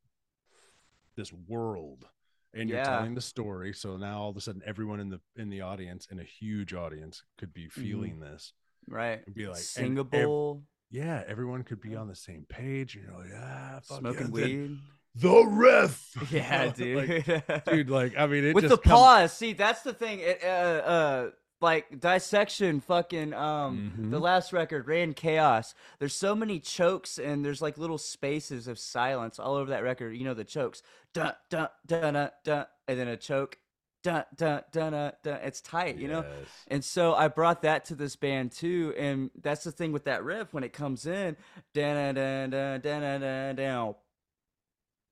this 1.15 1.31
world 1.33 2.05
and 2.53 2.69
you're 2.69 2.79
Yeah. 2.79 2.83
telling 2.85 3.13
the 3.15 3.21
story 3.21 3.73
so 3.73 3.97
now 3.97 4.19
all 4.21 4.29
of 4.29 4.37
a 4.37 4.41
sudden 4.41 4.61
everyone 4.65 4.99
in 4.99 5.09
the 5.09 5.19
in 5.35 5.49
the 5.49 5.61
audience 5.61 6.07
in 6.11 6.19
a 6.19 6.23
huge 6.23 6.73
audience 6.73 7.23
could 7.37 7.53
be 7.53 7.67
Mm-hmm. 7.77 7.81
feeling 7.81 8.19
this 8.19 8.53
Right. 8.87 9.21
and 9.25 9.35
be 9.35 9.45
like 9.47 9.57
and 9.77 9.97
ev- 9.99 10.07
Singable. 10.09 10.63
yeah 10.91 11.23
everyone 11.27 11.63
could 11.63 11.81
be 11.81 11.95
on 11.95 12.07
the 12.07 12.15
same 12.15 12.45
page 12.47 12.95
and 12.95 13.05
you 13.05 13.11
know 13.11 13.23
yeah 13.29 13.79
fuck 13.79 13.83
yeah, 13.89 13.99
smoking 13.99 14.27
the- 14.27 14.31
weed. 14.31 14.77
the 15.15 15.45
riff 15.45 16.11
Yeah, 16.31 16.63
Like, 16.65 16.75
dude. 16.75 17.43
dude 17.65 17.89
like 17.89 18.17
i 18.17 18.25
mean 18.27 18.45
it 18.45 18.55
With 18.55 18.63
just 18.65 18.75
the 18.75 18.81
comes- 18.81 18.93
pause. 18.93 19.33
See, 19.33 19.53
that's 19.53 19.81
the 19.81 19.93
thing. 19.93 20.19
It, 20.19 20.41
uh, 20.43 20.47
uh, 20.47 21.29
like 21.59 21.99
dissection, 21.99 22.81
fucking, 22.81 23.33
um, 23.33 23.91
the 24.11 24.17
Mhm. 24.17 24.21
last 24.21 24.53
record, 24.53 24.85
Reinkaos. 24.85 25.73
There's 25.97 26.13
so 26.13 26.35
many 26.35 26.59
chokes 26.59 27.17
and 27.17 27.43
there's 27.43 27.63
like 27.63 27.79
little 27.79 27.97
spaces 27.97 28.67
of 28.67 28.77
silence 28.77 29.39
all 29.39 29.55
over 29.55 29.71
that 29.71 29.81
record. 29.81 30.15
You 30.15 30.23
know 30.23 30.35
the 30.35 30.43
chokes, 30.43 30.83
dun 31.13 31.33
dun 31.49 31.69
dun 31.87 32.13
dun, 32.13 32.29
dun 32.43 32.65
and 32.87 32.99
then 32.99 33.07
a 33.07 33.17
choke, 33.17 33.57
dun 34.03 34.23
dun 34.35 34.61
dun 34.71 34.91
dun. 34.93 35.11
dun. 35.23 35.39
It's 35.43 35.61
tight, 35.61 35.97
you 35.97 36.07
know. 36.07 36.25
And 36.67 36.83
so 36.83 37.13
I 37.13 37.27
brought 37.27 37.61
that 37.63 37.85
to 37.85 37.95
this 37.95 38.15
band 38.15 38.51
too, 38.51 38.93
and 38.97 39.29
that's 39.41 39.63
the 39.63 39.71
thing 39.71 39.91
with 39.91 40.05
that 40.05 40.23
riff 40.23 40.53
when 40.53 40.63
it 40.63 40.73
comes 40.73 41.05
in, 41.05 41.35
dun 41.73 42.13
dun 42.15 42.49
dun 42.49 42.81
dun 42.81 43.01
dun 43.01 43.21
dun 43.21 43.55
dun. 43.55 43.95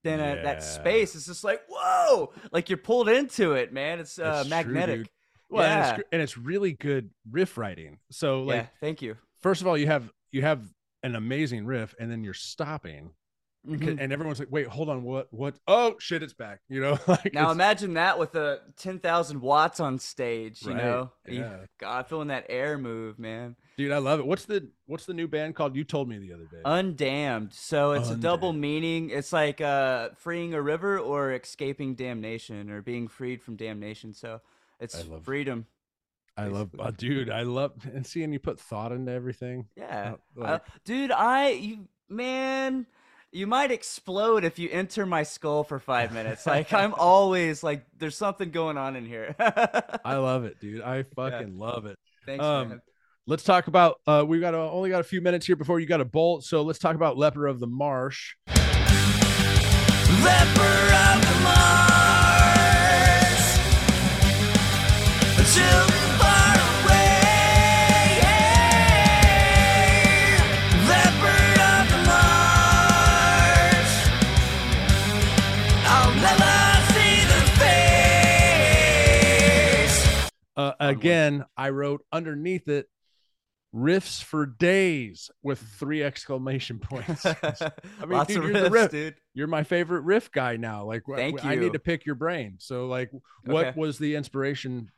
Then 0.04 0.20
uh, 0.20 0.34
Yeah. 0.36 0.42
that 0.42 0.62
space 0.62 1.14
is 1.14 1.26
just 1.26 1.42
like 1.44 1.62
whoa, 1.68 2.32
like 2.52 2.68
you're 2.70 2.76
pulled 2.78 3.08
into 3.08 3.52
it, 3.52 3.72
man. 3.72 3.98
It's 4.00 4.18
uh, 4.18 4.44
That's 4.44 4.48
true, 4.48 4.50
magnetic. 4.74 4.96
dude. 4.98 5.08
well 5.50 5.64
and, 5.64 5.84
yeah, 5.84 5.94
it's, 5.96 6.08
and 6.12 6.22
it's 6.22 6.38
really 6.38 6.72
good 6.72 7.10
riff 7.30 7.56
writing 7.58 7.98
so 8.10 8.42
like 8.42 8.56
yeah. 8.62 8.66
Thank 8.80 9.00
you. 9.02 9.16
first 9.40 9.60
of 9.60 9.66
all 9.68 9.76
you 9.78 9.86
have 9.86 10.10
you 10.32 10.42
have 10.42 10.60
an 11.04 11.14
amazing 11.14 11.66
riff 11.66 11.94
and 12.00 12.10
then 12.10 12.24
you're 12.24 12.34
stopping 12.34 13.12
Mhm. 13.66 14.00
and 14.00 14.12
everyone's 14.12 14.38
like 14.38 14.50
wait 14.50 14.66
hold 14.68 14.88
on 14.88 15.02
what 15.02 15.26
what 15.32 15.56
oh 15.66 15.96
shit 15.98 16.22
it's 16.22 16.32
back 16.34 16.60
you 16.68 16.80
know 16.80 16.98
like 17.08 17.34
Now 17.34 17.50
imagine 17.50 17.94
that 17.94 18.18
with 18.18 18.34
a 18.36 18.60
ten 18.76 18.98
thousand 19.00 19.40
watts 19.40 19.80
on 19.80 19.98
stage. 19.98 20.62
You 20.62 20.72
Right, 20.74 20.84
know, 20.84 21.10
yeah. 21.26 21.56
God, 21.78 22.06
feeling 22.06 22.28
that 22.28 22.46
air 22.48 22.78
move, 22.78 23.18
man. 23.18 23.56
dude 23.76 23.90
i 23.92 23.98
love 23.98 24.20
it 24.20 24.26
what's 24.26 24.44
the 24.44 24.68
what's 24.86 25.04
the 25.06 25.14
new 25.14 25.26
band 25.26 25.54
called 25.56 25.74
you 25.74 25.84
told 25.84 26.08
me 26.08 26.18
the 26.18 26.32
other 26.32 26.44
day 26.44 26.62
Undamned. 26.64 27.52
So 27.52 27.92
it's 27.92 28.10
a 28.10 28.16
double 28.16 28.52
meaning. 28.52 29.10
It's 29.10 29.32
like 29.32 29.60
uh, 29.60 30.10
freeing 30.16 30.54
a 30.54 30.62
river 30.62 30.98
or 30.98 31.32
escaping 31.32 31.94
damnation 31.96 32.70
or 32.70 32.82
being 32.82 33.08
freed 33.08 33.42
from 33.42 33.56
damnation. 33.56 34.12
So 34.14 34.40
it's 34.80 34.94
I 34.98 35.02
love- 35.02 35.24
freedom. 35.24 35.66
i 36.38 36.46
love 36.48 36.68
uh, 36.78 36.90
dude 36.90 37.30
i 37.30 37.42
love 37.42 37.72
and 37.94 38.06
seeing 38.06 38.30
you 38.30 38.38
put 38.38 38.60
thought 38.60 38.92
into 38.92 39.10
everything 39.10 39.66
Yeah. 39.74 40.16
Uh, 40.40 40.58
dude, 40.84 41.10
I 41.10 41.48
you 41.50 41.88
man, 42.08 42.86
you 43.32 43.46
might 43.46 43.70
explode 43.70 44.44
if 44.44 44.58
you 44.58 44.68
enter 44.70 45.04
my 45.06 45.22
skull 45.22 45.62
for 45.64 45.78
five 45.78 46.12
minutes. 46.12 46.46
Like 46.46 46.72
I'm 46.72 46.94
always 46.98 47.62
like, 47.62 47.84
there's 47.98 48.16
something 48.16 48.50
going 48.50 48.78
on 48.78 48.96
in 48.96 49.04
here. 49.04 49.34
I 49.38 50.14
love 50.16 50.44
it, 50.44 50.58
dude. 50.60 50.80
I 50.82 51.02
fucking 51.02 51.58
love 51.58 51.84
it. 51.86 51.98
Thanks, 52.24 52.42
Um, 52.44 52.68
man. 52.70 52.80
Let's 53.28 53.42
talk 53.42 53.66
about. 53.66 53.96
Uh, 54.06 54.24
we 54.26 54.38
got 54.38 54.54
a, 54.54 54.58
only 54.58 54.88
got 54.88 55.00
a 55.00 55.04
few 55.04 55.20
minutes 55.20 55.46
here 55.46 55.56
before 55.56 55.80
you 55.80 55.86
got 55.86 56.00
a 56.00 56.04
bolt. 56.04 56.44
So 56.44 56.62
let's 56.62 56.78
talk 56.78 56.94
about 56.94 57.18
Leper 57.18 57.48
of 57.48 57.58
the 57.58 57.66
Marsh. 57.66 58.36
Leper 58.46 58.62
of 58.62 58.66
the 61.26 61.34
Mars. 61.42 63.58
Children 65.52 65.95
again, 80.80 81.44
I 81.56 81.70
wrote 81.70 82.04
underneath 82.12 82.68
it 82.68 82.88
riffs 83.74 84.22
for 84.22 84.46
days 84.46 85.30
with 85.42 85.58
three 85.58 86.02
exclamation 86.02 86.78
points. 86.78 87.26
I 87.26 87.72
mean, 88.06 88.24
dude, 88.24 88.42
you're 88.44 88.52
the 88.52 88.58
riffs, 88.68 88.70
riff- 88.70 88.90
dude. 88.90 89.14
You're 89.34 89.46
my 89.48 89.64
favorite 89.64 90.00
riff 90.02 90.30
guy 90.32 90.56
now. 90.56 90.84
Like, 90.84 91.02
Thank 91.14 91.44
I 91.44 91.54
you. 91.54 91.60
need 91.60 91.72
to 91.74 91.78
pick 91.78 92.06
your 92.06 92.14
brain. 92.14 92.56
So, 92.58 92.86
like, 92.86 93.10
what 93.44 93.66
Okay. 93.66 93.78
was 93.80 93.98
the 93.98 94.14
inspiration 94.14 94.90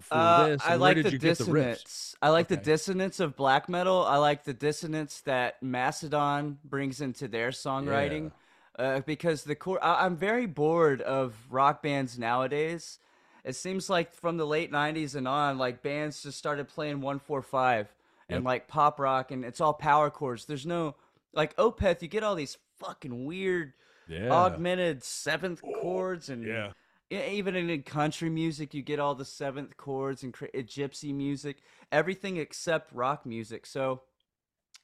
for 0.00 0.14
Uh, 0.14 0.48
this? 0.50 0.62
I 0.64 0.76
like 0.76 0.96
the 0.98 1.02
get 1.04 1.12
the 1.12 1.18
dissonance. 1.18 2.14
I 2.22 2.28
like 2.28 2.46
the 2.48 2.56
dissonance 2.56 3.18
of 3.18 3.34
black 3.36 3.68
metal. 3.68 4.04
I 4.06 4.18
like 4.18 4.44
the 4.44 4.54
dissonance 4.54 5.20
that 5.22 5.60
Mastodon 5.62 6.58
brings 6.64 7.00
into 7.00 7.26
their 7.28 7.50
songwriting. 7.50 8.30
Uh, 8.78 9.00
because 9.00 9.44
the 9.44 9.54
core, 9.54 9.82
I- 9.84 10.06
I'm 10.06 10.16
very 10.16 10.46
bored 10.46 11.02
of 11.02 11.34
rock 11.50 11.82
bands 11.82 12.18
nowadays. 12.18 12.98
It 13.44 13.56
seems 13.56 13.90
like 13.90 14.14
from 14.14 14.36
the 14.36 14.46
late 14.46 14.70
'90s 14.70 15.14
and 15.16 15.26
on, 15.26 15.58
like 15.58 15.82
bands 15.82 16.22
just 16.22 16.38
started 16.38 16.68
playing 16.68 17.00
one 17.00 17.18
four 17.18 17.42
five 17.42 17.92
and 18.28 18.38
Yep. 18.38 18.44
like 18.44 18.68
pop 18.68 19.00
rock, 19.00 19.30
and 19.30 19.44
it's 19.44 19.60
all 19.60 19.74
power 19.74 20.10
chords. 20.10 20.44
There's 20.46 20.66
no 20.66 20.94
like 21.32 21.56
Opeth. 21.56 22.02
You 22.02 22.08
get 22.08 22.22
all 22.22 22.34
these 22.34 22.56
fucking 22.78 23.24
weird 23.24 23.72
Yeah. 24.08 24.30
augmented 24.32 25.02
seventh 25.02 25.62
chords 25.62 26.28
and 26.28 26.46
yeah. 26.46 26.72
Even 27.10 27.54
in 27.56 27.82
country 27.82 28.30
music 28.30 28.72
you 28.72 28.80
get 28.82 28.98
all 28.98 29.14
the 29.14 29.24
seventh 29.24 29.76
chords 29.76 30.22
and 30.22 30.32
gypsy 30.32 31.14
music 31.14 31.58
everything 31.92 32.38
except 32.38 32.90
rock 32.94 33.26
music 33.26 33.66
so 33.66 34.00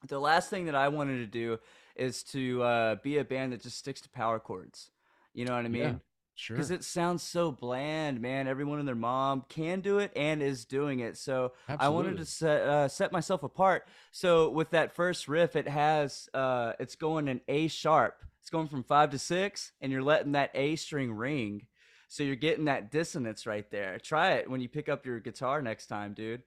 the 0.06 0.18
last 0.20 0.50
thing 0.50 0.66
that 0.66 0.74
i 0.74 0.88
wanted 0.88 1.16
to 1.16 1.26
do 1.26 1.58
is 1.96 2.22
to 2.22 2.62
uh, 2.62 2.94
be 3.02 3.16
a 3.16 3.24
band 3.24 3.52
that 3.52 3.62
just 3.62 3.78
sticks 3.78 4.02
to 4.02 4.10
power 4.10 4.38
chords 4.38 4.90
you 5.32 5.46
know 5.46 5.54
what 5.56 5.64
i 5.64 5.68
Yeah, 5.68 5.92
mean 5.92 6.00
Sure. 6.38 6.56
because 6.56 6.70
it 6.70 6.84
sounds 6.84 7.24
so 7.24 7.50
bland 7.50 8.20
man. 8.20 8.46
Everyone 8.46 8.78
and 8.78 8.86
their 8.86 8.94
mom 8.94 9.44
can 9.48 9.80
do 9.80 9.98
it 9.98 10.12
and 10.14 10.40
is 10.40 10.64
doing 10.64 11.00
it. 11.00 11.16
So 11.16 11.52
i 11.68 11.88
wanted 11.88 12.16
to 12.18 12.24
set, 12.24 12.62
uh, 12.62 12.86
set 12.86 13.10
myself 13.10 13.42
apart. 13.42 13.88
So 14.12 14.48
with 14.48 14.70
that 14.70 14.94
first 14.94 15.26
riff 15.26 15.56
it 15.56 15.66
has 15.66 16.28
uh, 16.32 16.74
it's 16.78 16.94
going 16.94 17.28
an 17.28 17.40
a 17.48 17.66
sharp. 17.66 18.22
It's 18.40 18.50
going 18.50 18.68
from 18.68 18.84
five 18.84 19.10
to 19.10 19.18
six 19.18 19.72
and 19.80 19.90
you're 19.90 20.00
letting 20.00 20.32
that 20.32 20.52
a 20.54 20.76
string 20.76 21.12
ring. 21.12 21.66
So 22.06 22.22
you're 22.22 22.36
getting 22.36 22.66
that 22.66 22.92
dissonance 22.92 23.44
right 23.44 23.68
there. 23.72 23.98
Try 23.98 24.34
it 24.34 24.48
when 24.48 24.60
you 24.60 24.68
pick 24.68 24.88
up 24.88 25.04
your 25.04 25.18
guitar 25.18 25.60
next 25.60 25.88
time 25.88 26.14
dude. 26.14 26.44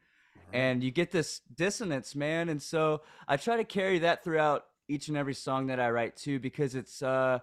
And 0.53 0.81
you 0.81 0.91
get 0.91 1.12
this 1.12 1.41
dissonance 1.53 2.15
man. 2.15 2.48
And 2.48 2.62
so 2.62 3.01
i 3.27 3.36
try 3.36 3.57
to 3.57 3.65
carry 3.65 4.00
that 4.00 4.24
throughout 4.24 4.67
each 4.88 5.10
and 5.10 5.17
every 5.17 5.33
song 5.33 5.67
that 5.67 5.79
i 5.79 5.89
write 5.89 6.17
too 6.17 6.38
because 6.39 6.75
it's 6.75 7.01
uh 7.01 7.39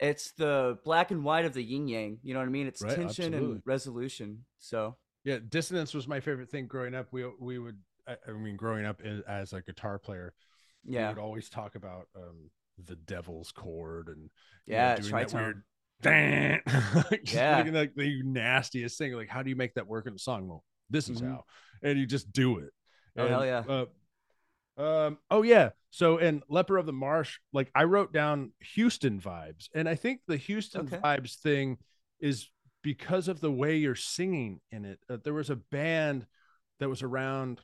it's 0.00 0.32
the 0.32 0.78
black 0.84 1.10
and 1.10 1.24
white 1.24 1.44
of 1.44 1.54
the 1.54 1.62
yin 1.62 1.88
yang 1.88 2.18
you 2.22 2.34
know 2.34 2.40
what 2.40 2.46
i 2.48 2.50
mean 2.50 2.66
it's 2.66 2.82
Right, 2.82 2.94
tension 2.94 3.26
absolutely. 3.26 3.56
and 3.56 3.62
resolution 3.64 4.44
so 4.58 4.96
Yeah, 5.24 5.38
dissonance 5.48 5.92
was 5.94 6.06
my 6.06 6.20
favorite 6.20 6.50
thing 6.50 6.66
growing 6.66 6.94
up. 6.94 7.08
We 7.12 7.24
we 7.40 7.58
would, 7.58 7.78
I 8.06 8.16
I 8.28 8.32
mean, 8.32 8.56
growing 8.56 8.86
up 8.86 9.00
as, 9.28 9.52
a 9.52 9.60
guitar 9.60 9.98
player, 9.98 10.34
yeah, 10.84 11.00
we 11.00 11.02
yeah 11.02 11.08
would 11.08 11.18
always 11.18 11.48
talk 11.48 11.74
about 11.74 12.08
um, 12.16 12.50
the 12.84 12.96
devil's 12.96 13.50
chord 13.52 14.08
and 14.08 14.30
you 14.70 14.78
know, 14.78 14.90
yeah 14.90 14.94
doing 14.94 15.16
that 15.16 15.32
weird. 15.32 15.62
"Dang," 16.02 16.60
Yeah. 17.32 17.68
like 17.72 17.94
the 17.96 18.22
nastiest 18.24 18.98
thing. 18.98 19.12
Like, 19.14 19.28
how 19.28 19.42
do 19.42 19.50
you 19.50 19.56
make 19.56 19.74
that 19.74 19.86
work 19.88 20.06
in 20.06 20.14
a 20.14 20.18
song? 20.18 20.46
Well, 20.48 20.64
this 20.90 21.08
is 21.08 21.20
Mhm. 21.20 21.30
how, 21.30 21.44
and 21.82 21.98
you 21.98 22.06
just 22.06 22.30
do 22.32 22.58
it. 22.58 22.70
Oh, 23.18 23.26
hell 23.28 23.44
yeah. 23.46 23.64
Uh, 23.68 23.86
um. 24.76 25.18
Oh 25.30 25.42
yeah. 25.42 25.70
So 25.90 26.18
in 26.18 26.42
Leper 26.48 26.76
of 26.76 26.86
the 26.86 26.92
Marsh, 26.92 27.38
like 27.52 27.70
I 27.74 27.84
wrote 27.84 28.12
down 28.12 28.52
Houston 28.74 29.20
vibes, 29.20 29.68
and 29.74 29.88
I 29.88 29.94
think 29.94 30.20
the 30.26 30.36
Houston 30.36 30.82
Okay. 30.82 30.98
vibes 30.98 31.36
thing 31.36 31.78
is 32.20 32.50
because 32.82 33.28
of 33.28 33.40
the 33.40 33.50
way 33.50 33.76
you're 33.76 33.94
singing 33.94 34.60
in 34.70 34.84
it. 34.84 35.00
Uh, 35.08 35.16
there 35.22 35.34
was 35.34 35.50
a 35.50 35.56
band 35.56 36.26
that 36.80 36.88
was 36.88 37.02
around 37.02 37.60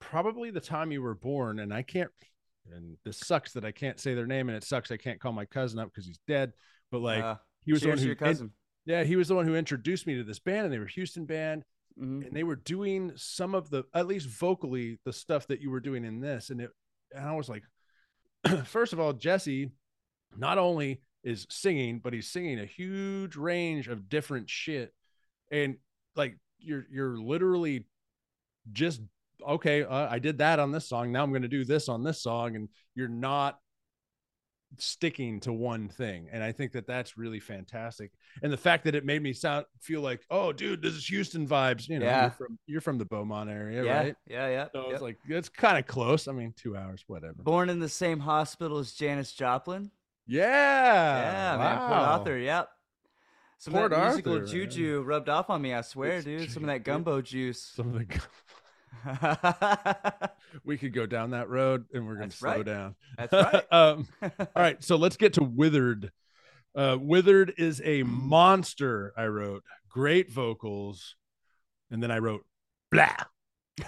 probably 0.00 0.50
the 0.50 0.60
time 0.60 0.92
you 0.92 1.02
were 1.02 1.14
born, 1.14 1.58
and 1.58 1.72
I 1.72 1.82
can't. 1.82 2.10
And 2.72 2.96
this 3.04 3.18
sucks 3.18 3.52
that 3.52 3.64
I 3.64 3.72
can't 3.72 4.00
say 4.00 4.14
their 4.14 4.26
name, 4.26 4.48
and 4.48 4.56
it 4.56 4.64
sucks 4.64 4.90
I 4.90 4.96
can't 4.96 5.20
call 5.20 5.32
my 5.32 5.44
cousin 5.44 5.78
up 5.78 5.88
because 5.88 6.06
he's 6.06 6.20
dead. 6.26 6.52
But 6.90 7.00
like 7.00 7.22
uh, 7.22 7.36
he 7.64 7.72
was 7.72 7.82
the 7.82 7.88
one 7.88 7.98
who 7.98 8.06
your 8.06 8.14
cousin 8.14 8.52
yeah, 8.84 9.04
he 9.04 9.16
was 9.16 9.28
the 9.28 9.34
one 9.34 9.46
who 9.46 9.54
introduced 9.54 10.06
me 10.06 10.16
to 10.16 10.24
this 10.24 10.38
band, 10.38 10.64
and 10.64 10.72
they 10.72 10.78
were 10.78 10.86
Houston 10.86 11.24
band, 11.24 11.64
Mhm. 11.98 12.26
and 12.26 12.36
they 12.36 12.42
were 12.44 12.56
doing 12.56 13.12
some 13.16 13.54
of 13.54 13.70
the, 13.70 13.84
at 13.94 14.06
least 14.06 14.28
vocally, 14.28 14.98
the 15.04 15.12
stuff 15.12 15.46
that 15.48 15.60
you 15.60 15.70
were 15.70 15.80
doing 15.80 16.04
in 16.04 16.20
this, 16.20 16.50
and 16.50 16.60
it, 16.60 16.70
and 17.14 17.24
I 17.24 17.32
was 17.32 17.48
like, 17.48 17.64
first 18.64 18.92
of 18.92 19.00
all, 19.00 19.12
Jesse, 19.12 19.70
not 20.36 20.58
only 20.58 21.02
is 21.22 21.46
singing, 21.50 22.00
but 22.00 22.12
he's 22.12 22.30
singing 22.30 22.58
a 22.58 22.64
huge 22.66 23.36
range 23.36 23.88
of 23.88 24.08
different 24.08 24.48
shit, 24.48 24.94
and 25.50 25.76
like 26.16 26.38
you're 26.58 26.86
you're 26.90 27.16
literally 27.18 27.86
just 28.72 29.02
okay. 29.46 29.82
Uh, 29.84 30.08
I 30.10 30.18
did 30.18 30.38
that 30.38 30.58
on 30.58 30.72
this 30.72 30.88
song. 30.88 31.12
Now 31.12 31.22
I'm 31.22 31.30
going 31.30 31.42
to 31.42 31.48
do 31.48 31.64
this 31.64 31.88
on 31.88 32.02
this 32.02 32.22
song, 32.22 32.56
and 32.56 32.68
you're 32.94 33.08
not 33.08 33.58
sticking 34.78 35.38
to 35.40 35.52
one 35.52 35.88
thing 35.88 36.28
and 36.32 36.42
i 36.42 36.50
think 36.52 36.72
that 36.72 36.86
that's 36.86 37.18
really 37.18 37.40
fantastic 37.40 38.10
and 38.42 38.52
the 38.52 38.56
fact 38.56 38.84
that 38.84 38.94
it 38.94 39.04
made 39.04 39.22
me 39.22 39.32
sound 39.32 39.64
feel 39.80 40.00
like 40.00 40.20
oh 40.30 40.52
dude 40.52 40.80
this 40.82 40.94
is 40.94 41.06
houston 41.06 41.46
vibes 41.46 41.88
you 41.88 41.98
know 41.98 42.06
Yeah. 42.06 42.22
you're 42.22 42.30
from 42.30 42.58
you're 42.66 42.80
from 42.80 42.98
the 42.98 43.04
beaumont 43.04 43.50
area 43.50 43.84
yeah 43.84 43.98
right 43.98 44.16
yeah 44.26 44.48
yeah 44.48 44.68
so 44.72 44.84
yep. 44.84 44.92
it's 44.92 45.02
like 45.02 45.18
it's 45.28 45.48
kind 45.48 45.78
of 45.78 45.86
close 45.86 46.26
i 46.28 46.32
mean 46.32 46.54
two 46.56 46.76
hours 46.76 47.04
whatever 47.06 47.34
born 47.42 47.68
in 47.68 47.78
the 47.80 47.88
same 47.88 48.20
hospital 48.20 48.78
as 48.78 48.92
janis 48.92 49.32
joplin 49.32 49.90
yeah 50.26 51.52
yeah 51.52 51.58
man 51.58 51.78
port 51.78 51.92
arthur 52.00 52.38
yep 52.38 52.68
some 53.58 53.74
Port 53.74 53.92
of 53.92 53.98
that 54.00 54.06
musical 54.08 54.32
Arthur, 54.34 54.44
man. 54.46 54.52
juju 54.52 55.02
rubbed 55.02 55.28
off 55.28 55.50
on 55.50 55.62
me 55.62 55.72
i 55.74 55.80
swear 55.82 56.16
It's 56.16 56.24
dude 56.24 56.50
some 56.50 56.64
of 56.64 56.68
that 56.68 56.82
gumbo 56.84 57.20
juice 57.20 57.60
some 57.76 57.94
of 57.94 57.94
the 57.94 58.20
we 60.64 60.78
could 60.78 60.92
go 60.92 61.06
down 61.06 61.30
that 61.30 61.48
road 61.48 61.86
and 61.92 62.06
we're 62.06 62.16
gonna 62.16 62.30
slow 62.30 62.56
right. 62.56 62.66
down. 62.66 62.94
That's 63.18 63.32
right. 63.32 63.64
Um 63.72 64.08
all 64.38 64.46
right 64.56 64.82
so 64.82 64.96
let's 64.96 65.16
get 65.16 65.34
to 65.34 65.44
withered. 65.44 66.12
Uh 66.74 66.96
withered 67.00 67.54
is 67.58 67.82
a 67.84 68.02
monster 68.02 69.12
i 69.16 69.26
wrote. 69.26 69.64
Great 69.88 70.30
vocals. 70.30 71.16
And 71.90 72.02
then 72.02 72.10
i 72.10 72.18
wrote 72.18 72.44
blah 72.90 73.16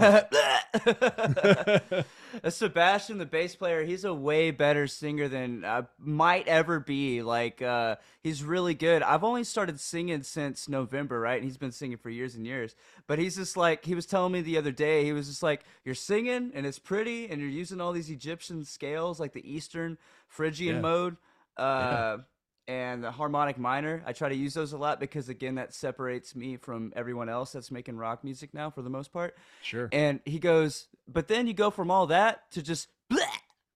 Sebastian, 2.48 3.18
the 3.18 3.26
bass 3.26 3.54
player, 3.54 3.84
he's 3.84 4.04
a 4.04 4.14
way 4.14 4.50
better 4.50 4.86
singer 4.86 5.28
than 5.28 5.64
I 5.64 5.82
might 5.98 6.48
ever 6.48 6.80
be. 6.80 7.22
Like, 7.22 7.60
uh, 7.62 7.96
he's 8.22 8.42
really 8.42 8.74
good. 8.74 9.02
I've 9.02 9.24
only 9.24 9.44
started 9.44 9.78
singing 9.78 10.22
since 10.22 10.68
November, 10.68 11.20
right? 11.20 11.36
And 11.36 11.44
he's 11.44 11.58
been 11.58 11.70
singing 11.72 11.98
for 11.98 12.10
years 12.10 12.34
and 12.34 12.46
years. 12.46 12.74
But 13.06 13.18
he's 13.18 13.36
just 13.36 13.56
like, 13.56 13.84
he 13.84 13.94
was 13.94 14.06
telling 14.06 14.32
me 14.32 14.40
the 14.40 14.56
other 14.58 14.72
day, 14.72 15.04
he 15.04 15.12
was 15.12 15.28
just 15.28 15.42
like, 15.42 15.64
You're 15.84 15.94
singing 15.94 16.50
and 16.54 16.66
it's 16.66 16.78
pretty, 16.78 17.28
and 17.28 17.40
you're 17.40 17.50
using 17.50 17.80
all 17.80 17.92
these 17.92 18.10
Egyptian 18.10 18.64
scales, 18.64 19.20
like 19.20 19.32
the 19.32 19.48
Eastern 19.48 19.98
Phrygian 20.28 20.76
Yeah. 20.76 20.80
mode. 20.80 21.16
Uh, 21.56 22.18
and 22.66 23.02
the 23.02 23.10
harmonic 23.10 23.58
minor. 23.58 24.02
I 24.06 24.12
try 24.12 24.28
to 24.28 24.34
use 24.34 24.54
those 24.54 24.72
a 24.72 24.78
lot 24.78 25.00
because 25.00 25.28
again 25.28 25.56
that 25.56 25.74
separates 25.74 26.34
me 26.34 26.56
from 26.56 26.92
everyone 26.96 27.28
else 27.28 27.52
that's 27.52 27.70
making 27.70 27.96
rock 27.96 28.24
music 28.24 28.54
now 28.54 28.70
for 28.70 28.82
the 28.82 28.90
most 28.90 29.12
part. 29.12 29.36
sure 29.62 29.88
And 29.92 30.20
he 30.24 30.38
goes, 30.38 30.88
but 31.08 31.28
then 31.28 31.46
you 31.46 31.54
go 31.54 31.70
from 31.70 31.90
all 31.90 32.06
that 32.08 32.50
to 32.52 32.62
just 32.62 32.88
bleh, 33.12 33.24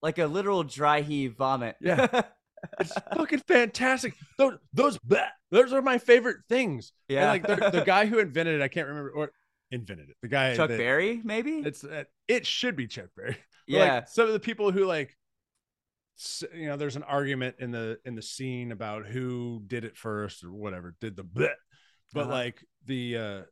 like 0.02 0.18
a 0.18 0.26
literal 0.26 0.62
dry 0.64 1.00
heave 1.02 1.34
vomit. 1.36 1.76
Yeah. 1.80 2.22
it's 2.80 2.94
fucking 3.14 3.42
fantastic. 3.46 4.14
Those 4.36 4.54
those 4.72 4.98
bleh, 4.98 5.28
those 5.50 5.72
are 5.72 5.82
my 5.82 5.98
favorite 5.98 6.38
things. 6.48 6.92
And, 7.08 7.16
yeah. 7.16 7.30
like 7.30 7.46
the, 7.46 7.70
the 7.70 7.84
guy 7.84 8.06
who 8.06 8.18
invented 8.18 8.60
it, 8.60 8.64
I 8.64 8.68
can't 8.68 8.88
remember 8.88 9.10
or 9.10 9.32
invented 9.70 10.08
it. 10.10 10.16
The 10.22 10.28
guy 10.28 10.56
Chuck 10.56 10.70
that- 10.70 10.78
Berry, 10.78 11.20
maybe? 11.22 11.58
It's 11.58 11.84
uh, 11.84 12.04
it 12.26 12.46
should 12.46 12.76
be 12.76 12.86
Chuck 12.86 13.08
Berry. 13.16 13.36
Yeah. 13.70 13.96
Like, 13.96 14.08
some 14.08 14.26
of 14.26 14.32
the 14.32 14.40
people 14.40 14.72
who 14.72 14.86
like 14.86 15.14
you 16.54 16.66
know, 16.66 16.76
there's 16.76 16.96
an 16.96 17.02
argument 17.04 17.56
in 17.58 17.70
the 17.70 17.98
in 18.04 18.14
the 18.14 18.22
scene 18.22 18.72
about 18.72 19.06
who 19.06 19.62
did 19.66 19.84
it 19.84 19.96
first 19.96 20.44
or 20.44 20.52
whatever, 20.52 20.94
did 21.00 21.16
the 21.16 21.24
bleh. 21.24 21.54
But 22.12 22.28
Uh-huh. 22.28 22.30
like 22.30 22.64
the 22.86 23.16
uh 23.16 23.42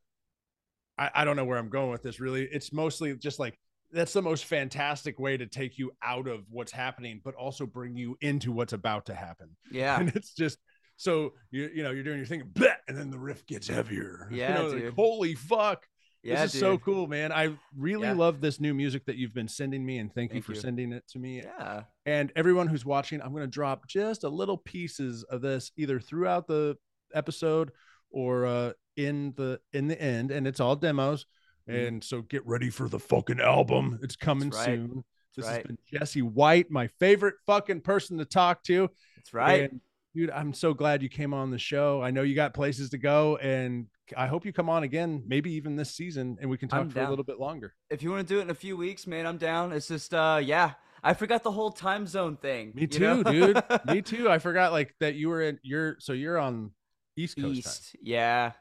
I, 0.98 1.10
I 1.14 1.24
don't 1.24 1.36
know 1.36 1.44
where 1.44 1.58
I'm 1.58 1.68
going 1.68 1.90
with 1.90 2.02
this 2.02 2.20
really. 2.20 2.44
It's 2.44 2.72
mostly 2.72 3.14
just 3.16 3.38
like 3.38 3.58
that's 3.92 4.12
the 4.12 4.22
most 4.22 4.44
fantastic 4.46 5.18
way 5.18 5.36
to 5.36 5.46
take 5.46 5.78
you 5.78 5.92
out 6.02 6.26
of 6.26 6.44
what's 6.50 6.72
happening, 6.72 7.20
but 7.24 7.34
also 7.34 7.66
bring 7.66 7.96
you 7.96 8.16
into 8.20 8.52
what's 8.52 8.72
about 8.72 9.06
to 9.06 9.14
happen. 9.14 9.50
Yeah. 9.70 9.98
And 9.98 10.08
it's 10.14 10.34
just 10.34 10.58
so 10.96 11.34
you 11.50 11.70
you 11.74 11.82
know 11.82 11.90
you're 11.90 12.04
doing 12.04 12.18
your 12.18 12.26
thing, 12.26 12.42
bleh, 12.52 12.74
and 12.88 12.96
then 12.96 13.10
the 13.10 13.18
riff 13.18 13.46
gets 13.46 13.68
heavier. 13.68 14.28
You 14.46 14.52
Yeah, 14.52 14.54
know, 14.54 14.68
like, 14.68 14.86
holy 14.94 15.34
fuck. 15.34 15.86
Yeah, 16.22 16.42
this 16.42 16.54
is 16.54 16.60
so 16.60 16.76
cool, 16.78 17.06
man. 17.06 17.30
I 17.30 17.56
really 17.76 18.08
Yeah. 18.08 18.14
love 18.14 18.40
this 18.40 18.58
new 18.58 18.74
music 18.74 19.04
that 19.06 19.16
you've 19.16 19.34
been 19.34 19.48
sending 19.48 19.84
me, 19.84 19.98
and 19.98 20.12
thank, 20.12 20.34
you 20.34 20.42
for 20.42 20.54
you. 20.54 20.60
sending 20.60 20.92
it 20.92 21.06
to 21.08 21.18
me. 21.18 21.42
Yeah. 21.42 21.84
And 22.04 22.32
everyone 22.34 22.66
who's 22.66 22.84
watching, 22.84 23.20
I'm 23.22 23.30
going 23.30 23.44
to 23.44 23.46
drop 23.48 23.86
just 23.86 24.24
a 24.24 24.28
little 24.28 24.58
pieces 24.58 25.22
of 25.24 25.40
this 25.40 25.70
either 25.76 26.00
throughout 26.00 26.48
the 26.48 26.76
episode 27.14 27.70
or 28.10 28.46
uh, 28.46 28.72
in 28.96 29.34
the 29.36 29.60
in 29.72 29.88
the 29.88 30.00
end, 30.00 30.30
and 30.30 30.46
it's 30.46 30.58
all 30.60 30.74
demos. 30.74 31.26
Mhm. 31.68 31.88
And 31.88 32.04
so 32.04 32.22
get 32.22 32.46
ready 32.46 32.70
for 32.70 32.88
the 32.88 32.98
fucking 32.98 33.40
album. 33.40 33.98
It's 34.02 34.16
coming 34.16 34.50
right. 34.50 34.64
soon. 34.64 35.04
This 35.36 35.44
right. 35.44 35.56
has 35.56 35.62
been 35.64 35.78
Jesse 35.92 36.22
White, 36.22 36.70
my 36.70 36.86
favorite 36.98 37.34
fucking 37.46 37.82
person 37.82 38.18
to 38.18 38.24
talk 38.24 38.62
to. 38.64 38.88
That's 39.16 39.34
right. 39.34 39.70
And, 39.70 39.80
dude, 40.14 40.30
I'm 40.30 40.54
so 40.54 40.72
glad 40.72 41.02
you 41.02 41.08
came 41.10 41.34
on 41.34 41.50
the 41.50 41.58
show. 41.58 42.00
I 42.00 42.10
know 42.10 42.22
you 42.22 42.34
got 42.34 42.54
places 42.54 42.90
to 42.90 42.98
go, 42.98 43.36
and 43.36 43.86
I 44.16 44.26
hope 44.26 44.44
you 44.44 44.52
come 44.52 44.68
on 44.68 44.82
again, 44.82 45.22
maybe 45.26 45.52
even 45.52 45.76
this 45.76 45.94
season, 45.94 46.36
and 46.40 46.50
we 46.50 46.58
can 46.58 46.68
talk 46.68 46.80
I'm 46.80 46.90
for 46.90 47.00
a 47.00 47.08
little 47.08 47.24
bit 47.24 47.38
longer. 47.38 47.74
if 47.90 48.02
you 48.02 48.10
want 48.10 48.26
to 48.26 48.34
do 48.34 48.38
it 48.40 48.42
in 48.42 48.50
a 48.50 48.54
few 48.54 48.76
weeks, 48.76 49.06
man, 49.06 49.26
I'm 49.26 49.38
down. 49.38 49.72
It's 49.72 49.88
just 49.88 50.12
uh 50.14 50.40
yeah. 50.42 50.72
I 51.02 51.14
forgot 51.14 51.42
the 51.44 51.52
whole 51.52 51.70
time 51.70 52.06
zone 52.06 52.36
thing. 52.36 52.72
Me 52.74 52.86
too, 52.86 53.22
dude. 53.22 53.62
Me 53.86 54.02
too. 54.02 54.28
I 54.28 54.38
forgot 54.38 54.72
like 54.72 54.94
that 55.00 55.14
you 55.14 55.28
were 55.28 55.42
in 55.42 55.58
you're 55.62 55.96
so 56.00 56.12
you're 56.12 56.38
on 56.38 56.72
East 57.16 57.36
Coast 57.36 57.46
time. 57.46 57.54
East. 57.56 57.96
Yeah. 58.02 58.52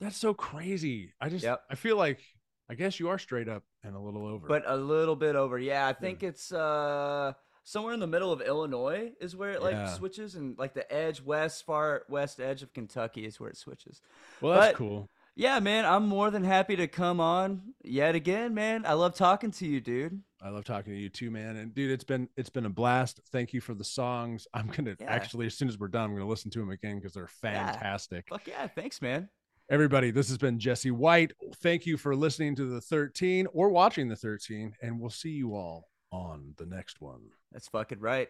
That's 0.00 0.16
so 0.16 0.32
crazy. 0.32 1.14
I 1.20 1.28
just 1.28 1.44
Yep. 1.44 1.60
I 1.70 1.74
feel 1.74 1.96
like 1.96 2.20
I 2.70 2.74
guess 2.74 3.00
you 3.00 3.08
are 3.08 3.18
straight 3.18 3.48
up 3.48 3.64
and 3.82 3.96
a 3.96 3.98
little 3.98 4.26
over. 4.26 4.46
But 4.46 4.62
a 4.66 4.76
little 4.76 5.16
bit 5.16 5.34
over. 5.34 5.58
Yeah, 5.58 5.86
I 5.86 5.92
think 5.92 6.22
it's 6.22 6.52
uh 6.52 7.32
somewhere 7.68 7.92
in 7.92 8.00
the 8.00 8.06
middle 8.06 8.32
of 8.32 8.40
Illinois 8.40 9.12
is 9.20 9.36
where 9.36 9.50
it 9.50 9.62
like 9.62 9.74
Yeah. 9.74 9.92
switches 9.94 10.34
and 10.34 10.58
like 10.58 10.74
the 10.74 10.90
edge 10.92 11.20
west 11.22 11.64
far 11.66 12.04
west 12.08 12.40
edge 12.40 12.62
of 12.62 12.72
Kentucky 12.72 13.26
is 13.26 13.38
where 13.38 13.50
it 13.50 13.56
switches. 13.56 14.00
well, 14.40 14.54
that's 14.54 14.68
but- 14.72 14.76
cool. 14.76 15.10
Yeah, 15.34 15.60
man, 15.60 15.84
I'm 15.84 16.08
more 16.08 16.32
than 16.32 16.42
happy 16.42 16.74
to 16.74 16.88
come 16.88 17.20
on 17.20 17.74
yet 17.84 18.16
again, 18.16 18.54
man. 18.54 18.84
I 18.84 18.94
love 18.94 19.14
talking 19.14 19.52
to 19.52 19.66
you, 19.68 19.80
dude. 19.80 20.20
I 20.42 20.48
love 20.48 20.64
talking 20.64 20.92
to 20.92 20.98
you 20.98 21.08
too, 21.08 21.30
man. 21.30 21.54
And 21.54 21.72
dude, 21.72 21.92
it's 21.92 22.02
been 22.02 22.28
it's 22.36 22.50
been 22.50 22.66
a 22.66 22.70
blast. 22.70 23.20
Thank 23.30 23.52
you 23.52 23.60
for 23.60 23.72
the 23.74 23.84
songs. 23.84 24.48
I'm 24.52 24.66
gonna 24.66 24.96
Yeah. 24.98 25.06
actually 25.06 25.46
as 25.46 25.54
soon 25.54 25.68
as 25.68 25.78
we're 25.78 25.86
done, 25.88 26.06
I'm 26.06 26.14
gonna 26.14 26.26
listen 26.26 26.50
to 26.52 26.58
them 26.58 26.70
again 26.70 26.96
because 26.96 27.12
they're 27.12 27.28
Yeah. 27.44 27.70
fantastic. 27.72 28.28
Fuck 28.28 28.48
yeah, 28.48 28.66
thanks, 28.66 29.00
man. 29.00 29.28
Everybody, 29.70 30.10
this 30.10 30.28
has 30.28 30.38
been 30.38 30.58
Jesse 30.58 30.90
White. 30.90 31.32
Thank 31.56 31.86
you 31.86 31.96
for 31.98 32.16
listening 32.16 32.56
to 32.56 32.64
the 32.64 32.80
13 32.80 33.46
or 33.52 33.68
watching 33.68 34.08
the 34.08 34.16
13, 34.16 34.74
and 34.82 34.98
we'll 34.98 35.10
see 35.10 35.30
you 35.30 35.54
all 35.54 35.88
on 36.10 36.54
the 36.56 36.66
next 36.66 37.00
one. 37.00 37.30
That's 37.52 37.68
fucking 37.68 38.00
right. 38.00 38.28